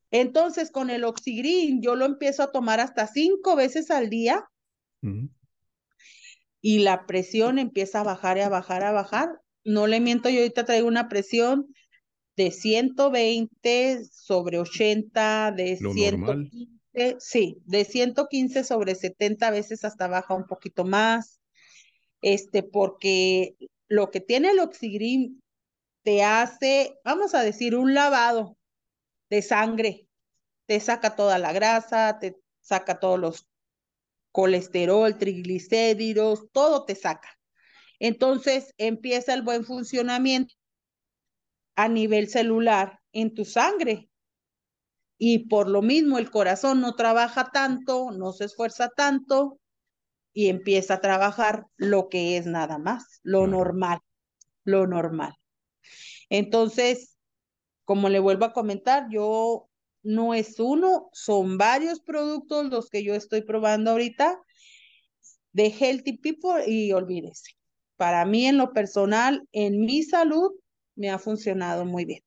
Entonces, 0.09 0.71
con 0.71 0.89
el 0.89 1.03
oxigrin, 1.03 1.83
yo 1.83 1.95
lo 1.95 2.05
empiezo 2.05 2.41
a 2.41 2.51
tomar 2.51 2.79
hasta 2.79 3.05
cinco 3.05 3.55
veces 3.55 3.91
al 3.91 4.09
día 4.09 4.49
y 6.59 6.79
la 6.79 7.05
presión 7.05 7.59
empieza 7.59 7.99
a 7.99 8.03
bajar 8.03 8.37
y 8.37 8.41
a 8.41 8.49
bajar, 8.49 8.83
a 8.83 8.93
bajar. 8.93 9.29
No 9.63 9.85
le 9.85 9.99
miento, 9.99 10.29
yo 10.29 10.39
ahorita 10.39 10.65
traigo 10.65 10.87
una 10.87 11.07
presión 11.07 11.67
de 12.35 12.51
120 12.51 14.05
sobre 14.11 14.59
80, 14.59 15.51
de 15.51 15.77
115, 15.77 17.17
sí, 17.19 17.61
de 17.65 17.85
115 17.85 18.63
sobre 18.63 18.95
70 18.95 19.51
veces 19.51 19.83
hasta 19.83 20.07
baja 20.07 20.33
un 20.33 20.45
poquito 20.45 20.83
más. 20.83 21.39
Este, 22.21 22.63
porque 22.63 23.55
lo 23.87 24.09
que 24.09 24.21
tiene 24.21 24.51
el 24.51 24.59
oxigrim 24.59 25.41
te 26.03 26.23
hace, 26.23 26.97
vamos 27.03 27.35
a 27.35 27.43
decir, 27.43 27.75
un 27.75 27.93
lavado 27.93 28.57
de 29.29 29.41
sangre. 29.41 30.07
Te 30.65 30.79
saca 30.79 31.15
toda 31.15 31.37
la 31.37 31.51
grasa, 31.51 32.17
te 32.19 32.37
saca 32.61 32.99
todos 32.99 33.19
los 33.19 33.47
colesterol, 34.31 35.17
triglicéridos, 35.17 36.47
todo 36.51 36.85
te 36.85 36.95
saca. 36.95 37.37
Entonces 37.99 38.73
empieza 38.77 39.33
el 39.33 39.43
buen 39.43 39.65
funcionamiento 39.65 40.55
a 41.75 41.87
nivel 41.87 42.27
celular 42.27 42.99
en 43.11 43.33
tu 43.33 43.45
sangre. 43.45 44.09
Y 45.17 45.47
por 45.47 45.69
lo 45.69 45.81
mismo 45.81 46.17
el 46.17 46.31
corazón 46.31 46.81
no 46.81 46.95
trabaja 46.95 47.51
tanto, 47.51 48.11
no 48.11 48.33
se 48.33 48.45
esfuerza 48.45 48.89
tanto 48.89 49.59
y 50.33 50.49
empieza 50.49 50.95
a 50.95 51.01
trabajar 51.01 51.65
lo 51.77 52.09
que 52.09 52.37
es 52.37 52.45
nada 52.45 52.77
más, 52.77 53.19
lo 53.23 53.47
normal, 53.47 53.99
lo 54.65 54.87
normal. 54.87 55.35
Entonces, 56.29 57.17
como 57.85 58.09
le 58.09 58.19
vuelvo 58.19 58.45
a 58.45 58.53
comentar, 58.53 59.07
yo 59.09 59.69
no 60.01 60.33
es 60.33 60.59
uno, 60.59 61.09
son 61.13 61.57
varios 61.57 62.01
productos 62.01 62.69
los 62.69 62.89
que 62.89 63.03
yo 63.03 63.13
estoy 63.13 63.41
probando 63.41 63.91
ahorita 63.91 64.39
de 65.53 65.67
Healthy 65.67 66.17
People 66.17 66.67
y 66.67 66.91
olvídese. 66.91 67.51
Para 67.95 68.25
mí 68.25 68.47
en 68.47 68.57
lo 68.57 68.73
personal, 68.73 69.47
en 69.51 69.81
mi 69.81 70.03
salud, 70.03 70.51
me 70.95 71.09
ha 71.09 71.17
funcionado 71.17 71.85
muy 71.85 72.05
bien. 72.05 72.21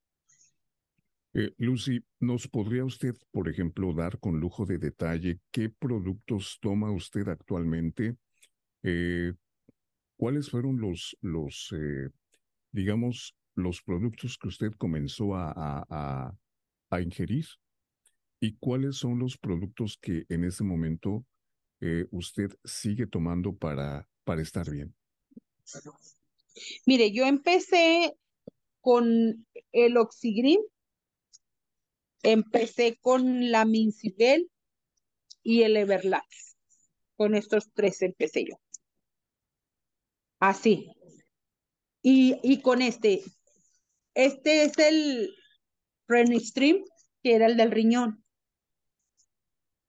Eh, 1.39 1.53
Lucy, 1.59 2.03
¿nos 2.19 2.49
podría 2.49 2.87
usted, 2.87 3.15
por 3.31 3.51
ejemplo, 3.51 3.93
dar 3.93 4.19
con 4.19 4.41
lujo 4.41 4.65
de 4.65 4.79
detalle 4.79 5.39
qué 5.51 5.69
productos 5.69 6.59
toma 6.63 6.91
usted 6.91 7.29
actualmente? 7.29 8.17
Eh, 8.83 9.35
¿Cuáles 10.17 10.49
fueron 10.49 10.81
los, 10.81 11.15
los 11.21 11.75
eh, 11.77 12.09
digamos, 12.73 13.37
los 13.55 13.83
productos 13.83 14.39
que 14.39 14.49
usted 14.49 14.73
comenzó 14.79 15.35
a, 15.35 15.53
a, 15.55 16.35
a, 16.89 17.01
ingerir? 17.03 17.45
¿Y 18.41 18.57
cuáles 18.57 18.97
son 18.97 19.19
los 19.19 19.37
productos 19.37 19.99
que 20.01 20.25
en 20.31 20.45
este 20.45 20.65
momento 20.65 21.27
usted 22.11 22.51
sigue 22.65 23.07
tomando 23.07 23.55
para, 23.55 24.09
para 24.25 24.41
estar 24.41 24.71
bien? 24.71 24.95
Mire, 26.87 27.13
yo 27.13 27.27
empecé 27.27 28.17
con 28.87 29.45
el 29.73 29.97
Oxigrim, 29.97 30.61
empecé 32.23 32.97
con 33.01 33.51
la 33.51 33.65
Mincibel 33.65 34.49
y 35.43 35.63
el 35.63 35.77
Everlax. 35.77 36.57
Con 37.17 37.35
estos 37.35 37.73
tres 37.73 38.01
empecé 38.03 38.45
yo. 38.45 38.61
Así. 40.39 40.89
Y, 42.01 42.39
y 42.45 42.63
con 42.63 42.81
este, 42.81 43.25
este 44.15 44.63
es 44.63 44.79
el 44.79 45.35
Renistream, 46.07 46.85
que 47.25 47.35
era 47.35 47.47
el 47.47 47.57
del 47.57 47.73
riñón. 47.73 48.25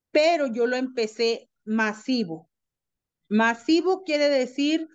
Pero 0.10 0.52
yo 0.52 0.66
lo 0.66 0.76
empecé 0.76 1.52
masivo. 1.66 2.50
Masivo 3.30 4.04
quiere 4.04 4.28
decir 4.28 4.88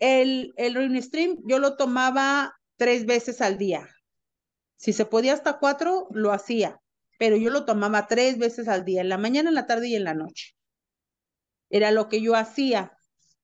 el, 0.00 0.52
el 0.56 1.00
Stream 1.00 1.38
yo 1.46 1.60
lo 1.60 1.76
tomaba 1.76 2.57
tres 2.78 3.04
veces 3.04 3.42
al 3.42 3.58
día. 3.58 3.86
Si 4.76 4.94
se 4.94 5.04
podía 5.04 5.34
hasta 5.34 5.58
cuatro, 5.58 6.08
lo 6.12 6.32
hacía, 6.32 6.80
pero 7.18 7.36
yo 7.36 7.50
lo 7.50 7.66
tomaba 7.66 8.06
tres 8.06 8.38
veces 8.38 8.68
al 8.68 8.84
día, 8.84 9.02
en 9.02 9.10
la 9.10 9.18
mañana, 9.18 9.50
en 9.50 9.56
la 9.56 9.66
tarde 9.66 9.88
y 9.88 9.96
en 9.96 10.04
la 10.04 10.14
noche. 10.14 10.54
Era 11.68 11.90
lo 11.90 12.08
que 12.08 12.22
yo 12.22 12.34
hacía. 12.34 12.96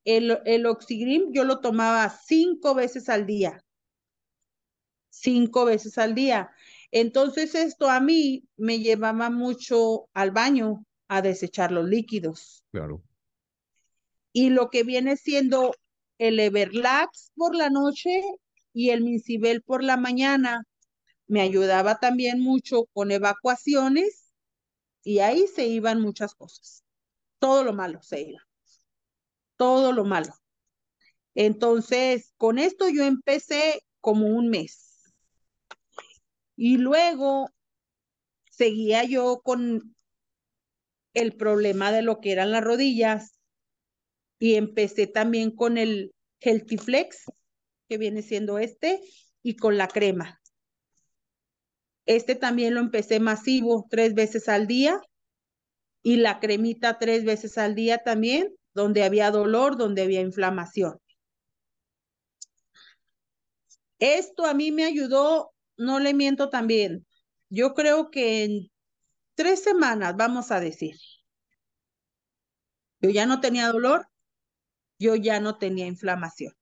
El, 0.04 0.38
el 0.46 0.64
Oxigrim 0.66 1.32
yo 1.32 1.44
lo 1.44 1.60
tomaba 1.60 2.08
cinco 2.08 2.74
veces 2.74 3.08
al 3.08 3.26
día. 3.26 3.62
Cinco 5.10 5.64
veces 5.64 5.98
al 5.98 6.14
día. 6.14 6.50
Entonces 6.90 7.54
esto 7.54 7.90
a 7.90 8.00
mí 8.00 8.44
me 8.56 8.78
llevaba 8.78 9.28
mucho 9.28 10.08
al 10.14 10.30
baño 10.30 10.86
a 11.08 11.22
desechar 11.22 11.72
los 11.72 11.88
líquidos. 11.88 12.64
Claro. 12.70 13.02
Y 14.32 14.50
lo 14.50 14.70
que 14.70 14.84
viene 14.84 15.16
siendo 15.16 15.74
el 16.18 16.38
Everlax 16.38 17.32
por 17.34 17.54
la 17.54 17.70
noche 17.70 18.22
y 18.74 18.90
el 18.90 19.02
Mincibel 19.02 19.62
por 19.62 19.82
la 19.82 19.96
mañana. 19.96 20.64
Me 21.26 21.40
ayudaba 21.40 21.98
también 22.00 22.40
mucho 22.40 22.84
con 22.92 23.10
evacuaciones 23.10 24.30
y 25.02 25.20
ahí 25.20 25.46
se 25.46 25.66
iban 25.66 26.02
muchas 26.02 26.34
cosas. 26.34 26.84
Todo 27.38 27.64
lo 27.64 27.72
malo 27.72 28.02
se 28.02 28.20
iba. 28.20 28.40
Todo 29.56 29.92
lo 29.92 30.04
malo. 30.04 30.34
Entonces, 31.34 32.34
con 32.36 32.58
esto 32.58 32.88
yo 32.88 33.04
empecé 33.04 33.80
como 34.00 34.26
un 34.26 34.50
mes. 34.50 35.14
Y 36.56 36.76
luego 36.76 37.48
seguía 38.50 39.04
yo 39.04 39.40
con 39.42 39.94
el 41.14 41.36
problema 41.36 41.92
de 41.92 42.02
lo 42.02 42.20
que 42.20 42.32
eran 42.32 42.52
las 42.52 42.62
rodillas 42.62 43.38
y 44.38 44.54
empecé 44.56 45.06
también 45.06 45.50
con 45.50 45.78
el 45.78 46.12
Healthy 46.40 46.76
Flex, 46.76 47.24
viene 47.98 48.22
siendo 48.22 48.58
este, 48.58 49.00
y 49.42 49.56
con 49.56 49.76
la 49.76 49.88
crema. 49.88 50.40
Este 52.06 52.34
también 52.34 52.74
lo 52.74 52.80
empecé 52.80 53.20
masivo 53.20 53.86
tres 53.90 54.14
veces 54.14 54.48
al 54.48 54.66
día 54.66 55.00
y 56.02 56.16
la 56.16 56.38
cremita 56.38 56.98
tres 56.98 57.24
veces 57.24 57.56
al 57.56 57.74
día 57.74 57.98
también, 57.98 58.54
donde 58.74 59.04
había 59.04 59.30
dolor, 59.30 59.76
donde 59.76 60.02
había 60.02 60.20
inflamación. 60.20 60.98
Esto 63.98 64.44
a 64.44 64.52
mí 64.52 64.70
me 64.70 64.84
ayudó, 64.84 65.54
no 65.76 66.00
le 66.00 66.12
miento 66.12 66.50
también. 66.50 67.06
Yo 67.48 67.72
creo 67.72 68.10
que 68.10 68.44
en 68.44 68.70
tres 69.34 69.62
semanas, 69.62 70.14
vamos 70.16 70.50
a 70.50 70.60
decir, 70.60 70.96
yo 73.00 73.10
ya 73.10 73.24
no 73.24 73.40
tenía 73.40 73.68
dolor, 73.68 74.08
yo 74.98 75.14
ya 75.14 75.40
no 75.40 75.56
tenía 75.56 75.86
inflamación. 75.86 76.52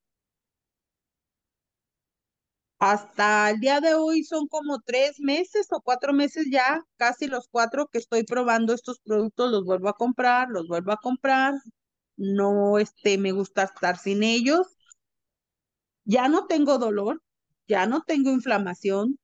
Hasta 2.82 3.50
el 3.50 3.60
día 3.60 3.80
de 3.80 3.94
hoy 3.94 4.24
son 4.24 4.48
como 4.48 4.80
tres 4.80 5.20
meses 5.20 5.68
o 5.70 5.80
cuatro 5.80 6.12
meses 6.12 6.48
ya, 6.50 6.82
casi 6.96 7.28
los 7.28 7.46
cuatro 7.48 7.86
que 7.86 7.98
estoy 7.98 8.24
probando 8.24 8.74
estos 8.74 8.98
productos, 8.98 9.52
los 9.52 9.64
vuelvo 9.64 9.88
a 9.88 9.92
comprar, 9.92 10.48
los 10.48 10.66
vuelvo 10.66 10.90
a 10.90 10.96
comprar. 10.96 11.54
No, 12.16 12.78
este, 12.78 13.18
me 13.18 13.30
gusta 13.30 13.62
estar 13.62 13.98
sin 13.98 14.24
ellos. 14.24 14.66
Ya 16.04 16.28
no 16.28 16.46
tengo 16.48 16.78
dolor, 16.78 17.22
ya 17.68 17.86
no 17.86 18.02
tengo 18.02 18.30
inflamación. 18.30 19.16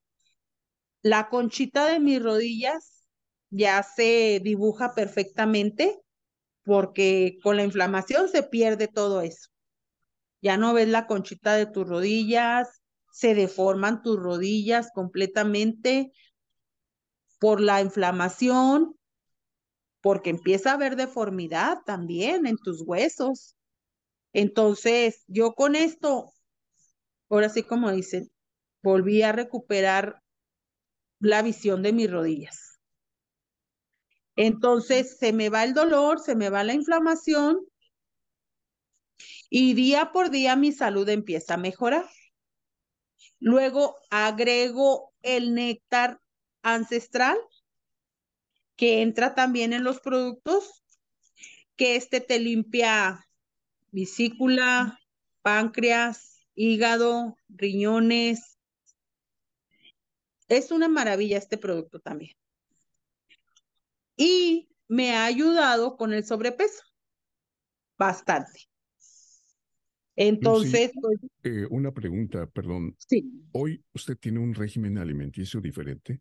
La 1.03 1.29
conchita 1.29 1.87
de 1.87 1.99
mis 1.99 2.23
rodillas 2.23 3.03
ya 3.51 3.83
se 3.83 4.41
dibuja 4.41 4.95
perfectamente 4.95 5.99
porque 6.63 7.39
con 7.43 7.57
la 7.57 7.65
inflamación 7.65 8.29
se 8.29 8.45
pierde 8.45 8.87
todo 8.87 9.21
eso. 9.21 9.49
Ya 10.43 10.57
no 10.57 10.75
ves 10.75 10.87
la 10.87 11.09
conchita 11.09 11.55
de 11.55 11.67
tus 11.67 11.89
rodillas, 11.89 12.83
se 13.11 13.35
deforman 13.35 14.03
tus 14.03 14.19
rodillas 14.19 14.91
completamente 14.95 16.13
por 17.39 17.61
la 17.61 17.81
inflamación, 17.81 18.97
porque 20.01 20.31
empieza 20.31 20.71
a 20.71 20.75
haber 20.75 20.97
deformidad 20.97 21.79
también 21.85 22.47
en 22.47 22.57
tus 22.57 22.83
huesos. 22.83 23.57
Entonces, 24.33 25.25
yo 25.27 25.55
con 25.55 25.75
esto, 25.75 26.33
ahora 27.29 27.49
sí 27.49 27.63
como 27.63 27.91
dicen, 27.91 28.31
volví 28.83 29.23
a 29.23 29.33
recuperar 29.33 30.23
la 31.21 31.43
visión 31.43 31.83
de 31.83 31.93
mis 31.93 32.11
rodillas. 32.11 32.79
Entonces, 34.37 35.19
se 35.19 35.33
me 35.33 35.49
va 35.49 35.65
el 35.65 35.75
dolor, 35.75 36.21
se 36.21 36.37
me 36.37 36.49
va 36.49 36.63
la 36.63 36.75
inflamación 36.75 37.59
y 39.51 39.75
día 39.75 40.13
por 40.13 40.31
día 40.31 40.57
mi 40.57 40.73
salud 40.73 41.09
empieza 41.09 41.55
a 41.55 41.59
mejorar. 41.59 42.09
Luego 43.41 43.97
agrego 44.11 45.13
el 45.23 45.55
néctar 45.55 46.21
ancestral 46.63 47.39
que 48.77 49.03
entra 49.03 49.35
también 49.35 49.73
en 49.73 49.85
los 49.85 50.01
productos, 50.01 50.85
que 51.77 51.97
este 51.97 52.21
te 52.21 52.39
limpia 52.39 53.27
vesícula, 53.91 55.01
páncreas, 55.43 56.47
hígado, 56.55 57.37
riñones. 57.49 58.59
Es 60.49 60.71
una 60.71 60.89
maravilla 60.89 61.39
este 61.39 61.59
producto 61.59 62.01
también. 62.01 62.37
Y 64.17 64.69
me 64.89 65.17
ha 65.17 65.25
ayudado 65.25 65.97
con 65.97 66.13
el 66.13 66.25
sobrepeso. 66.25 66.83
Bastante. 67.97 68.69
Entonces, 70.21 70.91
pues, 71.01 71.21
eh, 71.45 71.65
una 71.71 71.95
pregunta, 71.95 72.45
perdón. 72.49 72.97
Sí. 72.99 73.31
¿Hoy 73.53 73.85
usted 73.95 74.17
tiene 74.19 74.41
un 74.41 74.53
régimen 74.53 74.99
alimenticio 74.99 75.61
diferente? 75.61 76.21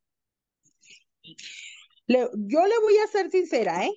yo 2.08 2.66
le 2.66 2.80
voy 2.80 2.98
a 3.04 3.08
ser 3.12 3.32
sincera, 3.32 3.86
¿eh? 3.86 3.92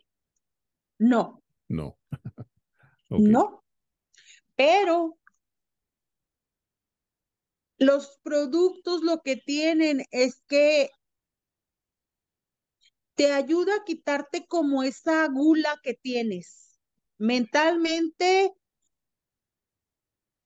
No. 0.98 1.42
No. 1.68 1.98
No. 3.10 3.64
Pero 4.54 5.18
los 7.76 8.20
productos 8.22 9.02
lo 9.02 9.20
que 9.20 9.36
tienen 9.36 10.04
es 10.12 10.42
que 10.46 10.90
te 13.16 13.32
ayuda 13.32 13.74
a 13.74 13.84
quitarte 13.84 14.46
como 14.46 14.84
esa 14.84 15.26
gula 15.26 15.76
que 15.82 15.94
tienes 15.94 16.78
mentalmente 17.18 18.54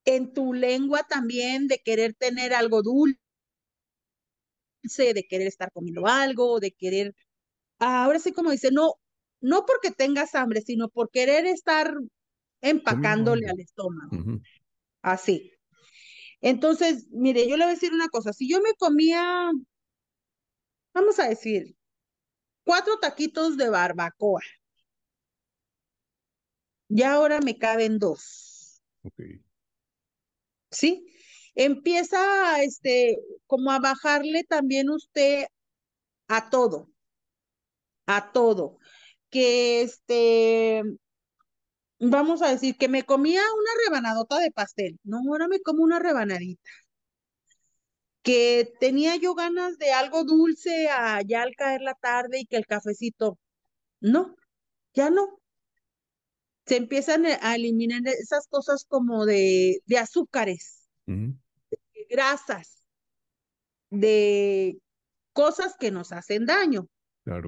en 0.05 0.33
tu 0.33 0.53
lengua 0.53 1.03
también 1.09 1.69
de 1.69 1.79
querer 1.79 2.15
tener 2.15 2.55
algo 2.55 2.83
dulce, 2.83 3.19
de 5.15 5.27
querer 5.29 5.47
estar 5.47 5.73
comiendo 5.73 6.07
algo, 6.07 6.61
de 6.61 6.73
querer, 6.73 7.15
ahora 7.79 8.19
sí 8.19 8.33
como 8.33 8.51
dice, 8.51 8.71
no, 8.71 8.95
no 9.41 9.65
porque 9.67 9.91
tengas 9.91 10.35
hambre, 10.35 10.61
sino 10.61 10.89
por 10.89 11.11
querer 11.11 11.47
estar 11.47 11.95
empacándole 12.61 13.49
al 13.49 13.61
estómago. 13.61 14.41
Así. 15.03 15.53
Entonces, 16.41 17.07
mire, 17.11 17.49
yo 17.49 17.57
le 17.57 17.65
voy 17.65 17.73
a 17.73 17.75
decir 17.75 17.93
una 17.93 18.09
cosa, 18.09 18.33
si 18.33 18.49
yo 18.49 18.61
me 18.61 18.75
comía, 18.75 19.51
vamos 20.93 21.19
a 21.19 21.29
decir, 21.29 21.77
cuatro 22.65 22.99
taquitos 22.99 23.57
de 23.57 23.69
barbacoa, 23.71 24.43
ya 26.89 27.15
ahora 27.15 27.41
me 27.41 27.59
caben 27.59 27.99
dos. 27.99 28.83
Okay. 29.03 29.44
¿Sí? 30.75 31.07
Empieza, 31.55 32.63
este, 32.63 33.19
como 33.47 33.73
a 33.73 33.79
bajarle 33.81 34.45
también 34.45 34.91
usted 34.91 35.47
a 36.29 36.51
todo, 36.51 36.91
a 38.07 38.33
todo, 38.33 38.79
que 39.31 39.83
este, 39.83 40.83
vamos 41.99 42.43
a 42.43 42.51
decir, 42.51 42.77
que 42.77 42.89
me 42.89 43.05
comía 43.05 43.41
una 43.43 43.71
rebanadota 43.87 44.39
de 44.39 44.51
pastel, 44.51 44.99
no, 45.05 45.19
ahora 45.29 45.49
me 45.49 45.61
como 45.61 45.83
una 45.83 45.99
rebanadita, 45.99 46.71
que 48.23 48.73
tenía 48.81 49.17
yo 49.17 49.35
ganas 49.35 49.79
de 49.79 49.93
algo 49.93 50.25
dulce 50.25 50.89
allá 50.89 51.43
al 51.43 51.55
caer 51.57 51.83
la 51.83 51.95
tarde 51.95 52.41
y 52.41 52.47
que 52.47 52.57
el 52.57 52.67
cafecito, 52.67 53.39
no, 54.01 54.37
ya 54.95 55.11
no, 55.11 55.41
se 56.67 56.77
empiezan 56.77 57.27
a 57.27 57.55
eliminar 57.55 58.01
esas 58.07 58.47
cosas 58.49 58.85
como 58.85 59.27
de, 59.27 59.83
de 59.87 59.99
azúcares, 59.99 60.89
de 61.07 62.07
grasas, 62.09 62.83
de 63.91 64.79
cosas 65.33 65.77
que 65.79 65.91
nos 65.91 66.13
hacen 66.13 66.47
daño. 66.47 66.89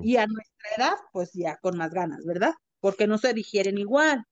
Y 0.03 0.17
a 0.17 0.27
nuestra 0.27 0.69
edad, 0.77 0.97
pues 1.13 1.33
ya 1.35 1.59
con 1.59 1.77
más 1.77 1.91
ganas, 1.91 2.25
¿verdad? 2.25 2.55
Porque 2.81 3.07
no 3.07 3.19
se 3.19 3.35
digieren 3.35 3.79
igual. 3.79 4.25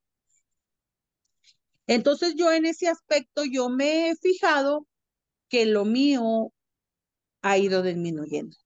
Entonces 1.87 2.35
yo 2.35 2.51
en 2.53 2.65
ese 2.67 2.89
aspecto, 2.89 3.45
yo 3.45 3.69
me 3.69 4.11
he 4.11 4.17
fijado 4.17 4.87
que 5.49 5.67
lo 5.67 5.85
mío 5.85 6.53
ha 7.43 7.59
ido 7.59 7.83
disminuyendo. 7.83 8.57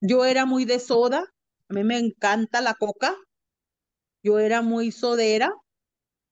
Yo 0.00 0.24
era 0.24 0.46
muy 0.46 0.64
de 0.64 0.78
soda, 0.80 1.26
a 1.70 1.72
mí 1.72 1.84
me 1.84 1.98
encanta 1.98 2.60
la 2.60 2.74
coca. 2.74 3.16
Yo 4.22 4.38
era 4.38 4.62
muy 4.62 4.92
sodera 4.92 5.52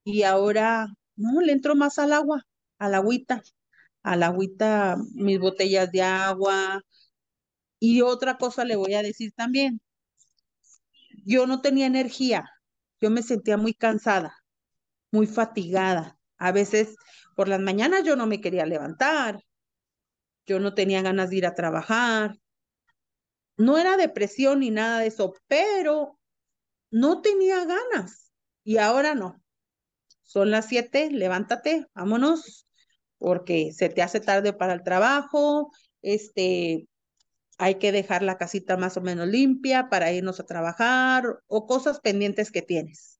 y 0.04 0.24
ahora 0.24 0.88
no, 1.16 1.40
le 1.40 1.52
entro 1.52 1.76
más 1.76 1.98
al 1.98 2.12
agua, 2.12 2.44
al 2.78 2.94
agüita, 2.94 3.42
al 4.02 4.22
agüita, 4.24 4.96
mis 5.14 5.38
botellas 5.40 5.90
de 5.92 6.02
agua. 6.02 6.82
Y 7.80 8.02
otra 8.02 8.38
cosa 8.38 8.64
le 8.64 8.76
voy 8.76 8.94
a 8.94 9.02
decir 9.02 9.32
también. 9.36 9.80
Yo 11.24 11.46
no 11.46 11.60
tenía 11.60 11.86
energía, 11.86 12.48
yo 13.00 13.10
me 13.10 13.22
sentía 13.22 13.56
muy 13.56 13.74
cansada, 13.74 14.34
muy 15.12 15.26
fatigada. 15.26 16.18
A 16.38 16.52
veces 16.52 16.96
por 17.36 17.48
las 17.48 17.60
mañanas 17.60 18.04
yo 18.04 18.16
no 18.16 18.26
me 18.26 18.40
quería 18.40 18.66
levantar, 18.66 19.42
yo 20.46 20.60
no 20.60 20.74
tenía 20.74 21.02
ganas 21.02 21.30
de 21.30 21.36
ir 21.36 21.46
a 21.46 21.54
trabajar, 21.54 22.36
no 23.58 23.76
era 23.76 23.96
depresión 23.96 24.60
ni 24.60 24.70
nada 24.70 25.00
de 25.00 25.08
eso, 25.08 25.34
pero 25.46 26.18
no 26.90 27.20
tenía 27.20 27.64
ganas 27.64 28.32
y 28.64 28.78
ahora 28.78 29.14
no. 29.14 29.42
Son 30.22 30.50
las 30.50 30.66
siete, 30.66 31.10
levántate, 31.10 31.86
vámonos, 31.94 32.66
porque 33.18 33.72
se 33.72 33.88
te 33.88 34.02
hace 34.02 34.20
tarde 34.20 34.52
para 34.52 34.74
el 34.74 34.82
trabajo, 34.82 35.72
este, 36.02 36.86
hay 37.58 37.74
que 37.76 37.92
dejar 37.92 38.22
la 38.22 38.38
casita 38.38 38.76
más 38.76 38.96
o 38.96 39.00
menos 39.00 39.26
limpia 39.26 39.88
para 39.88 40.12
irnos 40.12 40.38
a 40.38 40.46
trabajar 40.46 41.40
o 41.46 41.66
cosas 41.66 42.00
pendientes 42.00 42.52
que 42.52 42.62
tienes. 42.62 43.18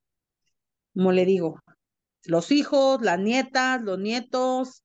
Como 0.93 1.11
le 1.11 1.25
digo, 1.25 1.59
los 2.23 2.51
hijos, 2.51 3.01
las 3.01 3.19
nietas, 3.19 3.81
los 3.81 3.99
nietos, 3.99 4.83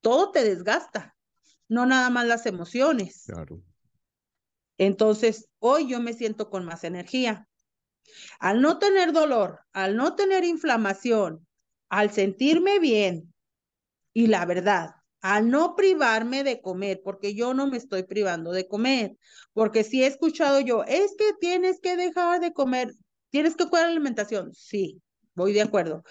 todo 0.00 0.30
te 0.30 0.44
desgasta, 0.44 1.16
no 1.68 1.86
nada 1.86 2.10
más 2.10 2.26
las 2.26 2.46
emociones. 2.46 3.24
Claro. 3.26 3.60
Entonces, 4.78 5.48
hoy 5.58 5.88
yo 5.88 6.00
me 6.00 6.12
siento 6.12 6.50
con 6.50 6.64
más 6.64 6.84
energía. 6.84 7.48
Al 8.38 8.60
no 8.60 8.78
tener 8.78 9.12
dolor, 9.12 9.60
al 9.72 9.96
no 9.96 10.14
tener 10.14 10.44
inflamación, 10.44 11.46
al 11.88 12.10
sentirme 12.10 12.78
bien 12.78 13.32
y 14.12 14.28
la 14.28 14.44
verdad, 14.46 14.90
al 15.20 15.50
no 15.50 15.74
privarme 15.74 16.44
de 16.44 16.60
comer, 16.60 17.00
porque 17.02 17.34
yo 17.34 17.52
no 17.52 17.66
me 17.66 17.76
estoy 17.76 18.04
privando 18.04 18.52
de 18.52 18.68
comer, 18.68 19.16
porque 19.52 19.82
si 19.82 20.02
he 20.02 20.06
escuchado 20.06 20.60
yo, 20.60 20.84
es 20.84 21.14
que 21.18 21.32
tienes 21.40 21.80
que 21.80 21.96
dejar 21.96 22.40
de 22.40 22.52
comer, 22.52 22.92
tienes 23.30 23.56
que 23.56 23.66
cuidar 23.66 23.86
la 23.86 23.92
alimentación. 23.92 24.54
Sí, 24.54 25.00
voy 25.34 25.52
de 25.52 25.62
acuerdo. 25.62 26.04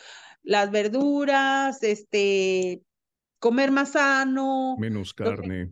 Las 0.44 0.70
verduras, 0.70 1.82
este, 1.82 2.82
comer 3.40 3.72
más 3.72 3.94
sano. 3.94 4.76
Menos 4.78 5.14
carne. 5.14 5.72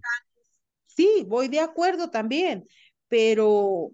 Sí, 0.85 1.25
voy 1.27 1.47
de 1.47 1.59
acuerdo 1.59 2.09
también, 2.11 2.65
pero 3.13 3.91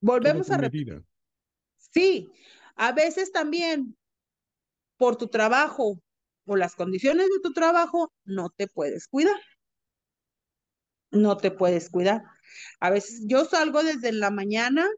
volvemos 0.00 0.50
a 0.50 0.56
repetir. 0.56 1.00
Sí, 1.76 2.28
a 2.74 2.90
veces 2.90 3.30
también 3.30 3.96
por 4.96 5.14
tu 5.14 5.28
trabajo 5.28 6.00
o 6.44 6.56
las 6.56 6.74
condiciones 6.74 7.26
de 7.26 7.40
tu 7.40 7.52
trabajo 7.52 8.12
no 8.24 8.50
te 8.50 8.66
puedes 8.66 9.06
cuidar. 9.06 9.36
No 11.12 11.36
te 11.36 11.52
puedes 11.52 11.88
cuidar. 11.88 12.24
A 12.80 12.90
veces 12.90 13.26
yo 13.28 13.44
salgo 13.44 13.84
desde 13.84 14.10
la 14.10 14.32
mañana 14.32 14.88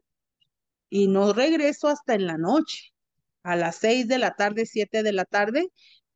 y 0.89 1.07
no 1.07 1.33
regreso 1.33 1.89
hasta 1.89 2.15
en 2.15 2.25
la 2.25 2.39
noche, 2.39 2.95
a 3.43 3.55
las 3.55 3.75
seis 3.75 4.07
de 4.07 4.17
la 4.17 4.33
tarde, 4.33 4.65
siete 4.65 5.03
de 5.03 5.11
la 5.11 5.25
tarde, 5.25 5.67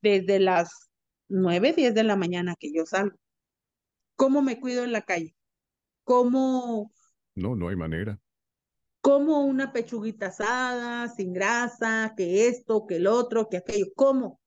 desde 0.01 0.39
las 0.39 0.89
nueve, 1.27 1.73
diez 1.73 1.93
de 1.93 2.05
la 2.05 2.15
mañana 2.15 2.55
que 2.57 2.73
yo 2.73 2.87
salgo. 2.87 3.19
¿Cómo 4.15 4.41
me 4.41 4.59
cuido 4.59 4.83
en 4.83 4.93
la 4.93 5.03
calle? 5.03 5.35
¿Cómo? 6.03 6.91
No, 7.35 7.55
no 7.55 7.69
hay 7.69 7.75
manera. 7.75 8.19
Como 9.01 9.45
una 9.45 9.73
pechuguita 9.73 10.27
asada, 10.27 11.07
sin 11.09 11.33
grasa, 11.33 12.13
que 12.15 12.47
esto, 12.47 12.85
que 12.85 12.97
el 12.97 13.07
otro, 13.07 13.49
que 13.49 13.57
aquello. 13.57 13.87
¿Cómo? 13.95 14.41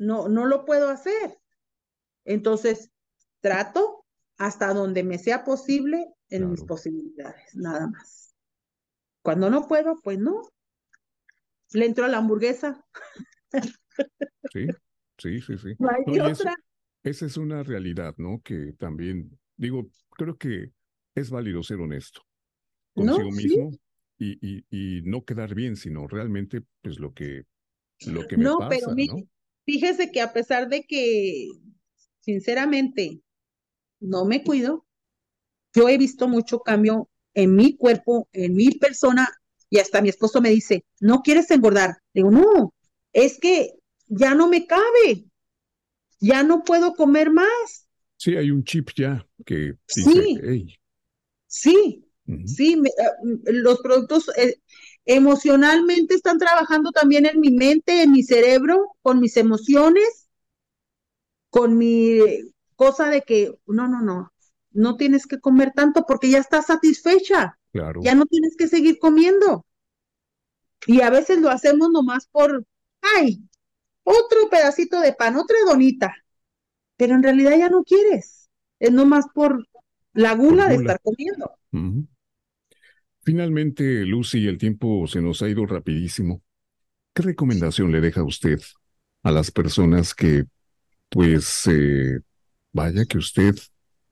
no, 0.00 0.28
no 0.28 0.46
lo 0.46 0.64
puedo 0.64 0.88
hacer. 0.88 1.38
Entonces, 2.24 2.90
trato 3.40 4.06
hasta 4.38 4.72
donde 4.72 5.04
me 5.04 5.18
sea 5.18 5.44
posible 5.44 6.06
en 6.30 6.50
mis 6.50 6.64
posibilidades, 6.64 7.54
nada 7.54 7.86
más. 7.86 8.34
Cuando 9.22 9.50
no 9.50 9.68
puedo, 9.68 10.00
pues 10.02 10.18
no. 10.18 10.40
Le 11.72 11.84
entro 11.84 12.06
a 12.06 12.08
la 12.08 12.18
hamburguesa. 12.18 12.84
Sí, 14.52 14.66
sí, 15.18 15.40
sí, 15.42 15.58
sí. 15.58 15.76
esa 17.02 17.26
es 17.26 17.36
una 17.36 17.62
realidad, 17.62 18.14
¿no? 18.16 18.40
Que 18.42 18.72
también, 18.78 19.38
digo, 19.56 19.90
creo 20.16 20.36
que 20.38 20.72
es 21.20 21.30
válido 21.30 21.62
ser 21.62 21.80
honesto 21.80 22.22
consigo 22.94 23.30
mismo 23.30 23.70
y, 24.18 24.64
y, 24.70 25.02
no 25.02 25.24
quedar 25.24 25.54
bien, 25.54 25.76
sino 25.76 26.06
realmente, 26.06 26.62
pues 26.82 26.98
lo 26.98 27.14
que, 27.14 27.44
lo 28.06 28.26
que 28.26 28.36
me 28.36 28.44
no, 28.44 28.58
pasa, 28.58 28.68
pero 28.68 28.94
¿no? 28.94 29.22
fíjese 29.64 30.10
que 30.10 30.20
a 30.20 30.32
pesar 30.32 30.68
de 30.68 30.84
que, 30.84 31.48
sinceramente, 32.20 33.22
no 33.98 34.26
me 34.26 34.44
cuido, 34.44 34.86
yo 35.74 35.88
he 35.88 35.96
visto 35.96 36.28
mucho 36.28 36.60
cambio 36.60 37.08
en 37.32 37.54
mi 37.54 37.76
cuerpo, 37.76 38.28
en 38.32 38.54
mi 38.54 38.72
persona, 38.72 39.28
y 39.70 39.78
hasta 39.78 40.02
mi 40.02 40.10
esposo 40.10 40.40
me 40.42 40.50
dice, 40.50 40.84
¿no 41.00 41.22
quieres 41.22 41.50
engordar? 41.50 41.96
Digo, 42.12 42.30
no, 42.30 42.74
es 43.12 43.38
que 43.38 43.70
ya 44.06 44.34
no 44.34 44.48
me 44.48 44.66
cabe, 44.66 45.24
ya 46.20 46.42
no 46.42 46.62
puedo 46.62 46.94
comer 46.94 47.30
más. 47.30 47.88
Sí, 48.18 48.36
hay 48.36 48.50
un 48.50 48.64
chip 48.64 48.90
ya 48.94 49.26
que 49.46 49.76
sí, 49.86 50.38
sí, 51.50 52.06
sí, 52.46 52.80
ah, 53.02 53.12
los 53.44 53.80
productos 53.80 54.30
eh, 54.36 54.56
emocionalmente 55.04 56.14
están 56.14 56.38
trabajando 56.38 56.92
también 56.92 57.26
en 57.26 57.40
mi 57.40 57.50
mente, 57.50 58.02
en 58.02 58.12
mi 58.12 58.22
cerebro, 58.22 58.92
con 59.02 59.20
mis 59.20 59.36
emociones, 59.36 60.28
con 61.50 61.76
mi 61.76 62.20
cosa 62.76 63.10
de 63.10 63.22
que, 63.22 63.52
no, 63.66 63.88
no, 63.88 64.00
no, 64.00 64.32
no 64.70 64.96
tienes 64.96 65.26
que 65.26 65.40
comer 65.40 65.72
tanto 65.74 66.04
porque 66.06 66.30
ya 66.30 66.38
estás 66.38 66.66
satisfecha. 66.66 67.58
Claro. 67.72 68.00
Ya 68.02 68.14
no 68.14 68.26
tienes 68.26 68.56
que 68.56 68.68
seguir 68.68 68.98
comiendo. 68.98 69.66
Y 70.86 71.00
a 71.02 71.10
veces 71.10 71.38
lo 71.38 71.50
hacemos 71.50 71.90
nomás 71.90 72.28
por, 72.28 72.64
ay, 73.02 73.42
otro 74.04 74.48
pedacito 74.50 75.00
de 75.00 75.12
pan, 75.12 75.36
otra 75.36 75.56
donita. 75.66 76.14
Pero 76.96 77.14
en 77.14 77.22
realidad 77.22 77.56
ya 77.58 77.68
no 77.68 77.82
quieres. 77.82 78.48
Es 78.78 78.92
nomás 78.92 79.26
por 79.34 79.66
la 80.12 80.34
gula, 80.34 80.68
de 80.68 80.76
estar 80.76 81.00
comiendo. 81.02 81.52
Finalmente, 83.22 84.04
Lucy, 84.04 84.46
el 84.48 84.58
tiempo 84.58 85.06
se 85.06 85.20
nos 85.20 85.42
ha 85.42 85.48
ido 85.48 85.66
rapidísimo. 85.66 86.42
¿Qué 87.12 87.22
recomendación 87.22 87.92
le 87.92 88.00
deja 88.00 88.22
usted 88.22 88.60
a 89.22 89.30
las 89.30 89.50
personas 89.50 90.14
que, 90.14 90.44
pues, 91.08 91.66
eh, 91.66 92.20
vaya 92.72 93.04
que 93.04 93.18
usted 93.18 93.54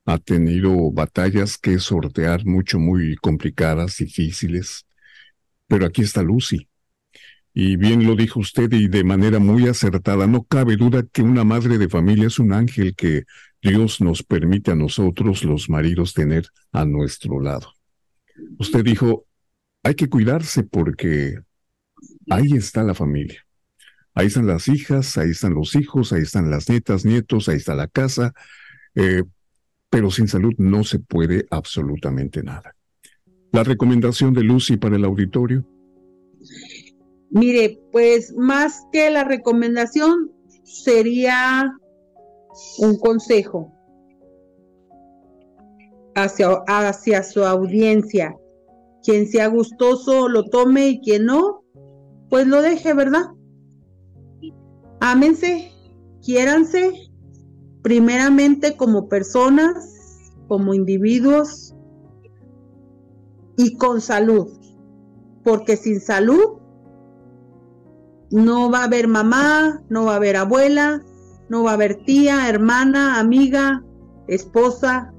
ha 0.08 0.18
tenido 0.18 0.90
batallas 0.90 1.58
que 1.58 1.78
sortear 1.78 2.46
mucho, 2.46 2.78
muy 2.78 3.16
complicadas, 3.16 3.98
difíciles. 3.98 4.86
Pero 5.66 5.84
aquí 5.84 6.00
está 6.00 6.22
Lucy. 6.22 6.66
Y 7.60 7.74
bien 7.74 8.06
lo 8.06 8.14
dijo 8.14 8.38
usted 8.38 8.72
y 8.72 8.86
de 8.86 9.02
manera 9.02 9.40
muy 9.40 9.66
acertada, 9.66 10.28
no 10.28 10.44
cabe 10.44 10.76
duda 10.76 11.02
que 11.02 11.22
una 11.22 11.42
madre 11.42 11.76
de 11.76 11.88
familia 11.88 12.28
es 12.28 12.38
un 12.38 12.52
ángel 12.52 12.94
que 12.94 13.24
Dios 13.60 14.00
nos 14.00 14.22
permite 14.22 14.70
a 14.70 14.76
nosotros, 14.76 15.42
los 15.42 15.68
maridos, 15.68 16.14
tener 16.14 16.46
a 16.70 16.84
nuestro 16.84 17.40
lado. 17.40 17.72
Usted 18.60 18.84
dijo, 18.84 19.26
hay 19.82 19.96
que 19.96 20.08
cuidarse 20.08 20.62
porque 20.62 21.40
ahí 22.30 22.52
está 22.52 22.84
la 22.84 22.94
familia. 22.94 23.44
Ahí 24.14 24.28
están 24.28 24.46
las 24.46 24.68
hijas, 24.68 25.18
ahí 25.18 25.30
están 25.30 25.54
los 25.54 25.74
hijos, 25.74 26.12
ahí 26.12 26.22
están 26.22 26.52
las 26.52 26.68
nietas, 26.68 27.04
nietos, 27.04 27.48
ahí 27.48 27.56
está 27.56 27.74
la 27.74 27.88
casa. 27.88 28.34
Eh, 28.94 29.24
pero 29.90 30.12
sin 30.12 30.28
salud 30.28 30.54
no 30.58 30.84
se 30.84 31.00
puede 31.00 31.44
absolutamente 31.50 32.40
nada. 32.44 32.76
¿La 33.50 33.64
recomendación 33.64 34.32
de 34.32 34.44
Lucy 34.44 34.76
para 34.76 34.94
el 34.94 35.04
auditorio? 35.04 35.66
Mire, 37.30 37.80
pues 37.92 38.34
más 38.36 38.86
que 38.90 39.10
la 39.10 39.24
recomendación 39.24 40.32
sería 40.64 41.76
un 42.78 42.98
consejo 42.98 43.72
hacia, 46.14 46.48
hacia 46.66 47.22
su 47.22 47.44
audiencia. 47.44 48.36
Quien 49.02 49.26
sea 49.26 49.48
gustoso 49.48 50.28
lo 50.28 50.44
tome 50.44 50.88
y 50.88 51.00
quien 51.00 51.26
no, 51.26 51.62
pues 52.28 52.46
lo 52.46 52.62
deje, 52.62 52.94
¿verdad? 52.94 53.26
Ámense, 55.00 55.70
quiéranse 56.22 56.92
primeramente 57.82 58.76
como 58.76 59.08
personas, 59.08 60.32
como 60.48 60.74
individuos 60.74 61.74
y 63.56 63.76
con 63.76 64.00
salud, 64.00 64.48
porque 65.44 65.76
sin 65.76 66.00
salud 66.00 66.57
no 68.30 68.70
va 68.70 68.80
a 68.80 68.84
haber 68.84 69.08
mamá, 69.08 69.82
no 69.88 70.04
va 70.04 70.14
a 70.14 70.16
haber 70.16 70.36
abuela, 70.36 71.02
no 71.48 71.64
va 71.64 71.72
a 71.72 71.74
haber 71.74 72.04
tía, 72.04 72.48
hermana, 72.48 73.18
amiga, 73.18 73.84
esposa, 74.26 75.12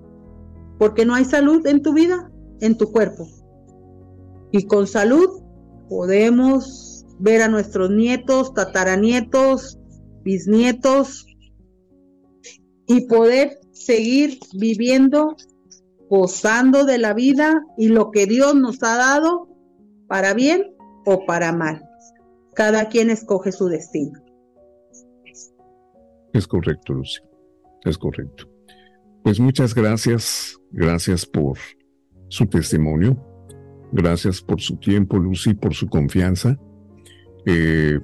porque 0.78 1.06
no 1.06 1.16
hay 1.16 1.26
salud 1.26 1.66
en 1.66 1.82
tu 1.82 1.94
vida, 1.94 2.32
en 2.62 2.78
tu 2.78 2.92
cuerpo. 2.92 3.28
Y 4.52 4.66
con 4.68 4.88
salud 4.88 5.42
podemos 5.90 7.06
ver 7.20 7.42
a 7.42 7.48
nuestros 7.48 7.90
nietos, 7.90 8.54
tataranietos, 8.54 9.80
bisnietos, 10.24 11.26
y 12.90 13.02
poder 13.02 13.60
seguir 13.72 14.40
viviendo, 14.54 15.36
gozando 16.10 16.86
de 16.86 16.98
la 16.98 17.14
vida 17.14 17.64
y 17.78 17.90
lo 17.90 18.10
que 18.10 18.26
Dios 18.26 18.56
nos 18.56 18.82
ha 18.82 18.96
dado 18.96 19.48
para 20.08 20.34
bien 20.34 20.76
o 21.06 21.24
para 21.28 21.54
mal. 21.54 21.89
Cada 22.60 22.90
quien 22.90 23.10
escoge 23.10 23.54
su 23.54 23.70
destino. 23.70 24.20
Es 26.34 26.46
correcto, 26.46 26.92
Lucy. 26.92 27.22
Es 27.86 27.98
correcto. 27.98 28.50
Pues 29.24 29.40
muchas 29.40 29.74
gracias. 29.74 30.60
Gracias 30.72 31.26
por 31.26 31.58
su 32.28 32.46
testimonio. 32.48 33.16
Gracias 33.94 34.42
por 34.42 34.60
su 34.60 34.76
tiempo, 34.76 35.18
Lucy, 35.18 35.54
por 35.54 35.74
su 35.74 35.88
confianza. 35.88 36.60
Eh, 37.46 37.98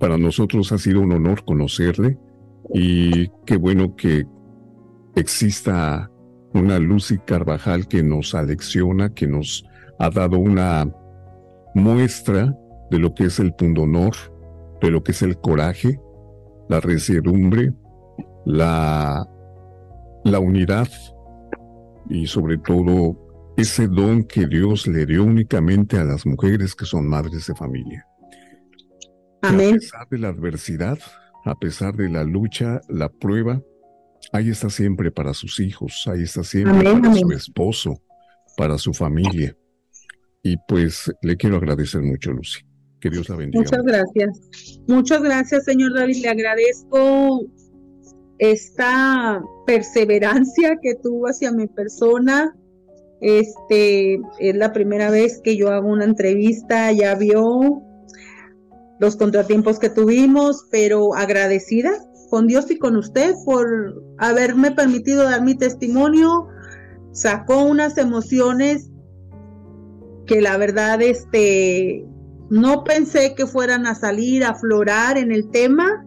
para 0.00 0.18
nosotros 0.18 0.72
ha 0.72 0.78
sido 0.78 1.00
un 1.00 1.12
honor 1.12 1.44
conocerle 1.44 2.18
y 2.74 3.28
qué 3.46 3.58
bueno 3.58 3.94
que 3.94 4.26
exista 5.14 6.10
una 6.52 6.80
Lucy 6.80 7.18
Carvajal 7.18 7.86
que 7.86 8.02
nos 8.02 8.34
alecciona, 8.34 9.14
que 9.14 9.28
nos 9.28 9.64
ha 10.00 10.10
dado 10.10 10.40
una 10.40 10.92
muestra 11.76 12.58
de 12.92 12.98
lo 12.98 13.14
que 13.14 13.24
es 13.24 13.40
el 13.40 13.54
pundonor, 13.54 14.12
de 14.82 14.90
lo 14.90 15.02
que 15.02 15.12
es 15.12 15.22
el 15.22 15.38
coraje, 15.38 15.98
la 16.68 16.78
resiedumbre, 16.78 17.72
la, 18.44 19.26
la 20.24 20.38
unidad 20.38 20.88
y 22.10 22.26
sobre 22.26 22.58
todo 22.58 23.16
ese 23.56 23.88
don 23.88 24.24
que 24.24 24.46
Dios 24.46 24.86
le 24.86 25.06
dio 25.06 25.24
únicamente 25.24 25.96
a 25.96 26.04
las 26.04 26.26
mujeres 26.26 26.74
que 26.74 26.84
son 26.84 27.08
madres 27.08 27.46
de 27.46 27.54
familia. 27.54 28.06
Amén. 29.40 29.76
a 29.76 29.78
pesar 29.78 30.08
de 30.10 30.18
la 30.18 30.28
adversidad, 30.28 30.98
a 31.46 31.54
pesar 31.54 31.96
de 31.96 32.10
la 32.10 32.24
lucha, 32.24 32.82
la 32.88 33.08
prueba, 33.08 33.60
ahí 34.32 34.50
está 34.50 34.68
siempre 34.68 35.10
para 35.10 35.32
sus 35.32 35.60
hijos, 35.60 36.04
ahí 36.06 36.24
está 36.24 36.44
siempre 36.44 36.92
para 36.92 37.14
su 37.14 37.32
esposo, 37.32 38.02
para 38.56 38.76
su 38.76 38.92
familia. 38.92 39.56
Y 40.42 40.58
pues 40.68 41.10
le 41.22 41.36
quiero 41.38 41.56
agradecer 41.56 42.02
mucho, 42.02 42.32
Lucy. 42.32 42.60
Que 43.02 43.10
Dios 43.10 43.28
la 43.28 43.34
bendiga. 43.34 43.64
Muchas 43.64 43.82
gracias. 43.82 44.80
Muchas 44.86 45.22
gracias, 45.22 45.64
señor 45.64 45.92
David. 45.92 46.22
Le 46.22 46.28
agradezco 46.28 47.44
esta 48.38 49.42
perseverancia 49.66 50.78
que 50.80 50.94
tuvo 50.94 51.26
hacia 51.26 51.50
mi 51.50 51.66
persona. 51.66 52.56
Este 53.20 54.20
es 54.38 54.54
la 54.54 54.72
primera 54.72 55.10
vez 55.10 55.40
que 55.42 55.56
yo 55.56 55.70
hago 55.72 55.88
una 55.88 56.04
entrevista, 56.04 56.92
ya 56.92 57.16
vio, 57.16 57.82
los 59.00 59.16
contratiempos 59.16 59.80
que 59.80 59.90
tuvimos, 59.90 60.68
pero 60.70 61.12
agradecida 61.14 61.90
con 62.30 62.46
Dios 62.46 62.70
y 62.70 62.78
con 62.78 62.96
usted 62.96 63.34
por 63.44 63.66
haberme 64.18 64.70
permitido 64.70 65.24
dar 65.24 65.42
mi 65.42 65.56
testimonio. 65.56 66.46
Sacó 67.10 67.64
unas 67.64 67.98
emociones 67.98 68.90
que 70.26 70.40
la 70.40 70.56
verdad 70.56 71.02
este 71.02 72.06
no 72.52 72.84
pensé 72.84 73.34
que 73.34 73.46
fueran 73.46 73.86
a 73.86 73.94
salir 73.94 74.44
a 74.44 74.50
aflorar 74.50 75.16
en 75.16 75.32
el 75.32 75.48
tema, 75.48 76.04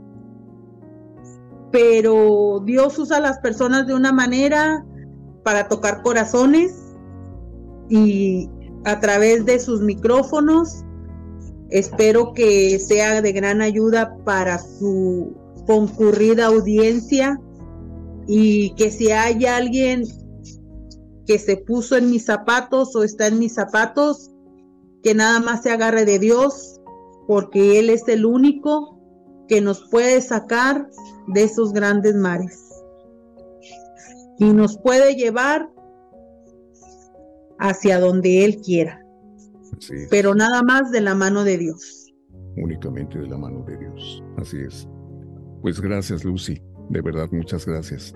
pero 1.71 2.61
Dios 2.63 2.99
usa 2.99 3.17
a 3.17 3.19
las 3.19 3.39
personas 3.39 3.87
de 3.87 3.95
una 3.95 4.11
manera 4.11 4.85
para 5.43 5.67
tocar 5.67 6.03
corazones 6.03 6.71
y 7.89 8.47
a 8.83 8.99
través 8.99 9.43
de 9.45 9.59
sus 9.59 9.81
micrófonos. 9.81 10.83
Espero 11.71 12.33
que 12.33 12.77
sea 12.77 13.23
de 13.23 13.31
gran 13.31 13.63
ayuda 13.63 14.15
para 14.23 14.59
su 14.59 15.35
concurrida 15.65 16.45
audiencia 16.45 17.41
y 18.27 18.75
que 18.75 18.91
si 18.91 19.09
hay 19.09 19.47
alguien 19.47 20.03
que 21.25 21.39
se 21.39 21.57
puso 21.57 21.97
en 21.97 22.11
mis 22.11 22.25
zapatos 22.25 22.95
o 22.95 23.01
está 23.01 23.25
en 23.25 23.39
mis 23.39 23.55
zapatos, 23.55 24.34
que 25.05 25.13
nada 25.13 25.39
más 25.39 25.61
se 25.61 25.69
agarre 25.69 26.03
de 26.03 26.17
Dios, 26.17 26.81
porque 27.27 27.77
Él 27.77 27.91
es 27.91 28.07
el 28.07 28.25
único 28.25 28.99
que 29.47 29.61
nos 29.61 29.87
puede 29.89 30.19
sacar 30.19 30.89
de 31.27 31.43
esos 31.43 31.73
grandes 31.73 32.15
mares 32.15 32.59
y 34.39 34.45
nos 34.45 34.79
puede 34.79 35.13
llevar 35.15 35.69
hacia 37.59 37.99
donde 37.99 38.45
Él 38.45 38.57
quiera. 38.61 38.99
Pero 40.09 40.33
nada 40.33 40.63
más 40.63 40.91
de 40.91 41.01
la 41.01 41.13
mano 41.13 41.43
de 41.43 41.59
Dios. 41.59 42.11
Únicamente 42.57 43.19
de 43.19 43.27
la 43.27 43.37
mano 43.37 43.63
de 43.63 43.77
Dios. 43.77 44.23
Así 44.37 44.57
es. 44.57 44.89
Pues 45.61 45.79
gracias, 45.79 46.25
Lucy. 46.25 46.59
De 46.89 47.01
verdad, 47.01 47.29
muchas 47.31 47.67
gracias. 47.67 48.15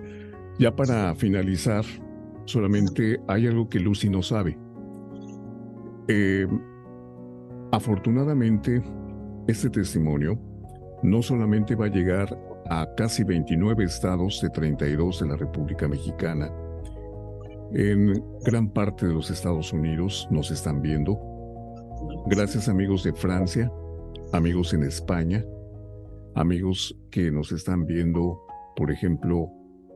Ya 0.58 0.76
para 0.76 1.14
finalizar, 1.14 1.86
solamente 2.46 3.22
hay 3.28 3.46
algo 3.46 3.70
que 3.70 3.80
Lucy 3.80 4.10
no 4.10 4.24
sabe. 4.24 4.58
Eh, 6.08 6.48
afortunadamente, 7.72 8.82
este 9.48 9.70
testimonio 9.70 10.40
no 11.04 11.22
solamente 11.22 11.76
va 11.76 11.86
a 11.86 11.90
llegar 11.90 12.38
a 12.70 12.88
casi 12.96 13.24
29 13.24 13.84
estados 13.84 14.42
de 14.42 14.50
32 14.50 15.22
de 15.22 15.28
la 15.28 15.36
República 15.38 15.88
Mexicana, 15.88 16.52
en 17.74 18.24
gran 18.44 18.70
parte 18.70 19.08
de 19.08 19.14
los 19.14 19.30
Estados 19.30 19.74
Unidos 19.74 20.28
nos 20.32 20.52
están 20.52 20.82
viendo. 20.82 21.20
Gracias 22.28 22.68
amigos 22.68 23.04
de 23.04 23.14
Francia, 23.14 23.72
amigos 24.34 24.74
en 24.74 24.84
España, 24.84 25.46
amigos 26.36 26.96
que 27.12 27.32
nos 27.32 27.52
están 27.52 27.86
viendo, 27.86 28.40
por 28.76 28.92
ejemplo, 28.92 29.52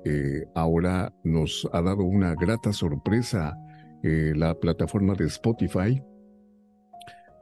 eh, 0.05 0.45
ahora 0.53 1.13
nos 1.24 1.67
ha 1.71 1.82
dado 1.82 2.03
una 2.03 2.36
grata 2.36 2.74
sorpresa 2.74 3.57
eh, 4.03 4.34
la 4.36 4.53
plataforma 4.53 5.13
de 5.15 5.26
Spotify, 5.26 6.03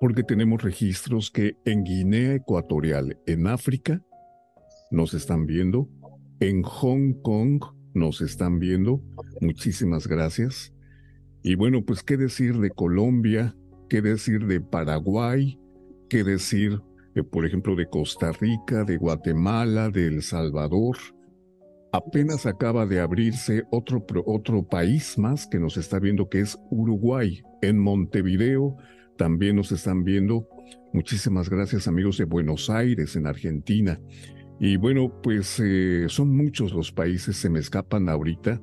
porque 0.02 0.24
tenemos 0.24 0.64
registros 0.64 1.30
que 1.30 1.58
en 1.64 1.84
Guinea 1.84 2.34
Ecuatorial, 2.34 3.20
en 3.28 3.46
África, 3.46 4.02
nos 4.90 5.14
están 5.14 5.46
viendo, 5.46 5.90
en 6.40 6.64
Hong 6.64 7.22
Kong 7.22 7.64
nos 7.94 8.20
están 8.22 8.58
viendo, 8.58 9.04
muchísimas 9.42 10.08
gracias. 10.08 10.74
Y 11.44 11.54
bueno, 11.54 11.86
pues 11.86 12.02
qué 12.02 12.18
decir 12.18 12.58
de 12.58 12.72
Colombia, 12.72 13.56
qué 13.90 14.02
decir 14.02 14.48
de 14.48 14.60
Paraguay, 14.60 15.60
qué 16.10 16.24
decir, 16.24 16.82
eh, 17.14 17.22
por 17.22 17.46
ejemplo, 17.46 17.76
de 17.76 17.86
Costa 17.86 18.32
Rica, 18.32 18.84
de 18.84 18.98
Guatemala, 18.98 19.92
de 19.92 20.08
El 20.08 20.24
Salvador, 20.24 20.98
apenas 21.92 22.48
acaba 22.48 22.88
de 22.88 23.02
abrirse 23.02 23.66
otro, 23.70 24.04
otro 24.26 24.68
país 24.68 25.20
más 25.20 25.46
que 25.46 25.60
nos 25.60 25.78
está 25.78 26.00
viendo, 26.00 26.28
que 26.28 26.40
es 26.40 26.58
Uruguay. 26.72 27.44
En 27.62 27.78
Montevideo 27.78 28.78
también 29.22 29.56
nos 29.56 29.72
están 29.72 30.04
viendo. 30.04 30.48
Muchísimas 30.94 31.48
gracias 31.48 31.88
amigos 31.88 32.18
de 32.18 32.26
Buenos 32.26 32.72
Aires, 32.72 33.16
en 33.16 33.28
Argentina. 33.28 34.02
Y 34.60 34.78
bueno, 34.78 35.22
pues 35.22 35.60
eh, 35.64 36.06
son 36.08 36.36
muchos 36.36 36.74
los 36.74 36.92
países, 36.92 37.38
se 37.38 37.48
me 37.48 37.60
escapan 37.60 38.10
ahorita, 38.10 38.60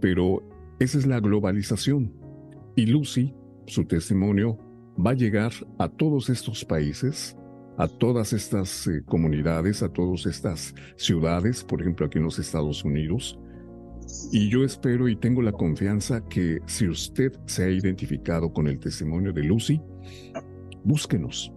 pero 0.00 0.42
esa 0.80 0.98
es 0.98 1.06
la 1.06 1.20
globalización. 1.20 2.12
Y 2.74 2.86
Lucy, 2.86 3.36
su 3.68 3.84
testimonio, 3.84 4.58
va 4.98 5.12
a 5.12 5.14
llegar 5.14 5.52
a 5.78 5.88
todos 5.88 6.28
estos 6.28 6.64
países 6.64 7.36
a 7.76 7.86
todas 7.88 8.32
estas 8.32 8.88
eh, 8.88 9.02
comunidades, 9.04 9.82
a 9.84 9.88
todas 9.88 10.26
estas 10.26 10.74
ciudades, 10.96 11.62
por 11.64 11.80
ejemplo 11.80 12.06
aquí 12.06 12.18
en 12.18 12.24
los 12.24 12.40
Estados 12.40 12.84
Unidos. 12.84 13.38
Y 14.32 14.48
yo 14.48 14.64
espero 14.64 15.08
y 15.08 15.16
tengo 15.16 15.42
la 15.42 15.52
confianza 15.52 16.26
que 16.28 16.58
si 16.66 16.88
usted 16.88 17.32
se 17.46 17.64
ha 17.64 17.70
identificado 17.70 18.52
con 18.52 18.66
el 18.66 18.78
testimonio 18.78 19.32
de 19.32 19.44
Lucy, 19.44 19.80
búsquenos. 20.84 21.52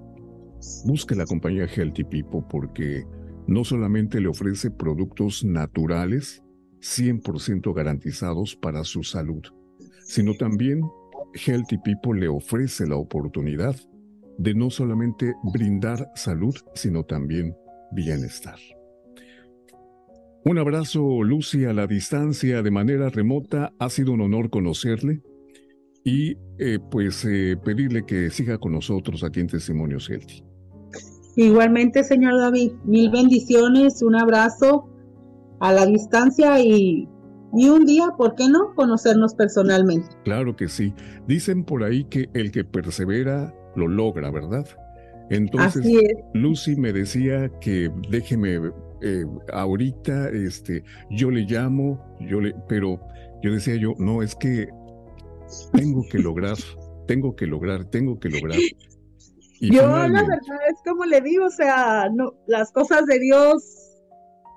Busque 0.85 1.15
la 1.15 1.25
compañía 1.25 1.65
Healthy 1.65 2.03
People 2.03 2.41
porque 2.49 3.05
no 3.47 3.63
solamente 3.63 4.19
le 4.19 4.27
ofrece 4.27 4.71
productos 4.71 5.43
naturales, 5.43 6.43
100% 6.81 7.73
garantizados 7.73 8.55
para 8.55 8.83
su 8.83 9.03
salud, 9.03 9.43
sino 10.05 10.33
también 10.35 10.81
Healthy 11.33 11.77
People 11.79 12.19
le 12.19 12.27
ofrece 12.27 12.87
la 12.87 12.95
oportunidad 12.95 13.75
de 14.37 14.53
no 14.53 14.69
solamente 14.69 15.33
brindar 15.53 16.11
salud, 16.15 16.55
sino 16.75 17.03
también 17.03 17.55
bienestar. 17.91 18.59
Un 20.47 20.57
abrazo, 20.59 21.23
Lucy, 21.23 21.65
a 21.65 21.73
la 21.73 21.87
distancia, 21.87 22.61
de 22.61 22.71
manera 22.71 23.09
remota. 23.09 23.73
Ha 23.79 23.89
sido 23.89 24.13
un 24.13 24.21
honor 24.21 24.49
conocerle 24.49 25.21
y 26.05 26.37
eh, 26.57 26.79
pues 26.89 27.25
eh, 27.25 27.57
pedirle 27.61 28.05
que 28.05 28.29
siga 28.29 28.57
con 28.57 28.71
nosotros 28.71 29.25
aquí 29.25 29.41
en 29.41 29.47
Testimonios 29.47 30.09
Healthy. 30.09 30.45
Igualmente, 31.35 32.01
señor 32.05 32.39
David, 32.39 32.71
mil 32.85 33.11
bendiciones, 33.11 34.01
un 34.01 34.15
abrazo 34.15 34.89
a 35.59 35.73
la 35.73 35.85
distancia 35.85 36.61
y, 36.61 37.09
y 37.53 37.67
un 37.67 37.85
día, 37.85 38.13
¿por 38.17 38.35
qué 38.35 38.47
no?, 38.47 38.73
conocernos 38.73 39.35
personalmente. 39.35 40.07
Claro 40.23 40.55
que 40.55 40.69
sí. 40.69 40.93
Dicen 41.27 41.65
por 41.65 41.83
ahí 41.83 42.05
que 42.05 42.29
el 42.33 42.53
que 42.53 42.63
persevera 42.63 43.53
lo 43.75 43.89
logra, 43.89 44.31
¿verdad? 44.31 44.65
Entonces, 45.29 45.85
Lucy 46.33 46.77
me 46.77 46.93
decía 46.93 47.51
que 47.59 47.91
déjeme 48.09 48.71
eh, 49.01 49.25
ahorita, 49.53 50.29
este, 50.29 50.83
yo 51.09 51.31
le 51.31 51.41
llamo, 51.41 52.17
yo 52.21 52.41
le, 52.41 52.55
pero 52.67 52.99
yo 53.41 53.51
decía 53.51 53.75
yo, 53.75 53.93
no, 53.97 54.21
es 54.21 54.35
que 54.35 54.67
tengo 55.73 56.03
que 56.09 56.19
lograr, 56.19 56.57
tengo 57.07 57.35
que 57.35 57.47
lograr, 57.47 57.85
tengo 57.85 58.19
que 58.19 58.29
lograr. 58.29 58.59
yo 59.61 59.81
la 59.81 60.07
verdad 60.07 60.39
es 60.69 60.81
como 60.85 61.05
le 61.05 61.21
digo, 61.21 61.45
o 61.45 61.51
sea, 61.51 62.09
no, 62.13 62.33
las 62.47 62.71
cosas 62.71 63.05
de 63.05 63.19
Dios 63.19 63.63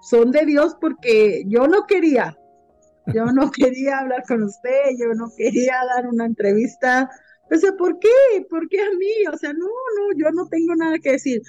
son 0.02 0.30
de 0.30 0.46
Dios 0.46 0.76
porque 0.80 1.44
yo 1.46 1.66
no 1.66 1.86
quería, 1.86 2.38
yo 3.14 3.26
no 3.26 3.50
quería 3.52 3.98
hablar 3.98 4.22
con 4.26 4.42
usted, 4.42 4.96
yo 4.98 5.14
no 5.14 5.30
quería 5.36 5.74
dar 5.94 6.06
una 6.06 6.26
entrevista 6.26 7.10
o 7.52 7.58
sea, 7.58 7.72
¿por 7.72 7.98
qué? 7.98 8.08
¿Por 8.48 8.68
qué 8.68 8.80
a 8.80 8.90
mí? 8.90 9.26
O 9.32 9.36
sea, 9.36 9.52
no, 9.52 9.66
no, 9.66 10.16
yo 10.16 10.30
no 10.32 10.48
tengo 10.48 10.74
nada 10.76 10.98
que 10.98 11.12
decir. 11.12 11.42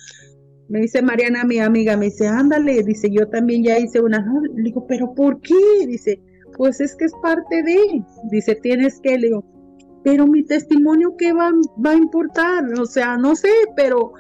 Me 0.71 0.79
dice 0.79 1.01
Mariana, 1.01 1.43
mi 1.43 1.59
amiga, 1.59 1.97
me 1.97 2.05
dice, 2.05 2.29
ándale, 2.29 2.81
dice, 2.83 3.11
yo 3.11 3.27
también 3.27 3.61
ya 3.61 3.77
hice 3.77 3.99
una. 3.99 4.25
Le 4.55 4.63
digo, 4.63 4.87
¿pero 4.87 5.13
por 5.13 5.41
qué? 5.41 5.85
Dice, 5.85 6.21
pues 6.55 6.79
es 6.79 6.95
que 6.95 7.03
es 7.05 7.13
parte 7.21 7.61
de. 7.61 8.01
Dice, 8.31 8.55
tienes 8.55 9.01
que, 9.01 9.17
le 9.17 9.27
digo, 9.27 9.43
pero 10.01 10.27
mi 10.27 10.43
testimonio, 10.43 11.15
¿qué 11.17 11.33
va, 11.33 11.51
va 11.85 11.91
a 11.91 11.95
importar? 11.97 12.63
O 12.79 12.85
sea, 12.85 13.17
no 13.17 13.35
sé, 13.35 13.51
pero 13.75 14.13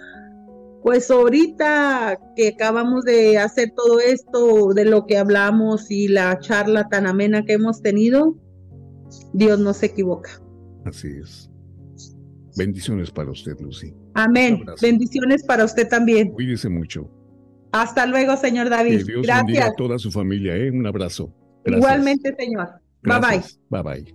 pues 0.83 1.09
ahorita 1.09 2.19
que 2.35 2.49
acabamos 2.49 3.05
de 3.05 3.37
hacer 3.37 3.71
todo 3.73 4.01
esto, 4.01 4.73
de 4.73 4.83
lo 4.83 5.05
que 5.05 5.17
hablamos 5.17 5.89
y 5.89 6.09
la 6.09 6.37
charla 6.39 6.89
tan 6.89 7.07
amena 7.07 7.45
que 7.45 7.53
hemos 7.53 7.81
tenido, 7.81 8.35
Dios 9.31 9.57
no 9.57 9.73
se 9.73 9.85
equivoca. 9.85 10.31
Así 10.83 11.07
es. 11.17 11.49
Bendiciones 12.57 13.09
para 13.09 13.31
usted, 13.31 13.57
Lucy. 13.61 13.93
Amén. 14.13 14.63
Bendiciones 14.81 15.43
para 15.43 15.65
usted 15.65 15.87
también. 15.87 16.31
Cuídese 16.31 16.69
mucho. 16.69 17.09
Hasta 17.71 18.05
luego, 18.05 18.37
señor 18.37 18.69
David. 18.69 19.05
Que 19.05 19.13
Dios 19.13 19.25
bendiga 19.27 19.67
a 19.67 19.73
toda 19.73 19.97
su 19.97 20.11
familia. 20.11 20.57
¿eh? 20.57 20.69
Un 20.71 20.85
abrazo. 20.85 21.33
Igualmente, 21.65 22.35
señor. 22.37 22.69
Bye 23.03 23.19
bye. 23.19 23.41
Bye 23.69 23.83
bye. 23.83 24.13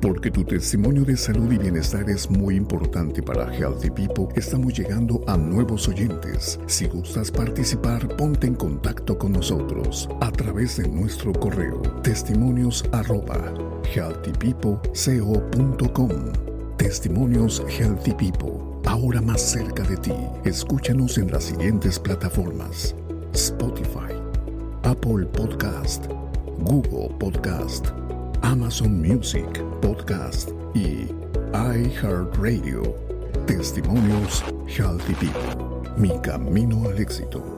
Porque 0.00 0.30
tu 0.30 0.44
testimonio 0.44 1.02
de 1.02 1.16
salud 1.16 1.50
y 1.50 1.56
bienestar 1.56 2.10
es 2.10 2.28
muy 2.28 2.56
importante 2.56 3.22
para 3.22 3.50
Healthy 3.50 3.88
People, 3.88 4.26
estamos 4.36 4.78
llegando 4.78 5.24
a 5.26 5.38
nuevos 5.38 5.88
oyentes. 5.88 6.60
Si 6.66 6.86
gustas 6.86 7.30
participar, 7.30 8.06
ponte 8.18 8.46
en 8.46 8.54
contacto 8.54 9.16
con 9.16 9.32
nosotros 9.32 10.06
a 10.20 10.30
través 10.30 10.76
de 10.76 10.90
nuestro 10.90 11.32
correo 11.32 11.80
testimonios 12.02 12.84
arroba 12.92 13.54
healthypeopleco.com 13.94 16.32
Testimonios 16.76 17.62
Healthy 17.66 18.12
People, 18.12 18.73
ahora 18.86 19.20
más 19.20 19.40
cerca 19.40 19.82
de 19.82 19.96
ti. 19.96 20.14
Escúchanos 20.44 21.18
en 21.18 21.30
las 21.30 21.44
siguientes 21.44 21.98
plataformas: 21.98 22.94
Spotify, 23.32 24.14
Apple 24.82 25.26
Podcast, 25.26 26.06
Google 26.58 27.14
Podcast, 27.18 27.86
Amazon 28.42 29.00
Music 29.00 29.62
Podcast 29.80 30.50
y 30.74 31.08
iHeartRadio. 31.52 32.82
Testimonios 33.46 34.42
Healthy 34.66 35.14
People, 35.14 35.90
mi 35.96 36.18
camino 36.20 36.88
al 36.88 36.98
éxito. 36.98 37.53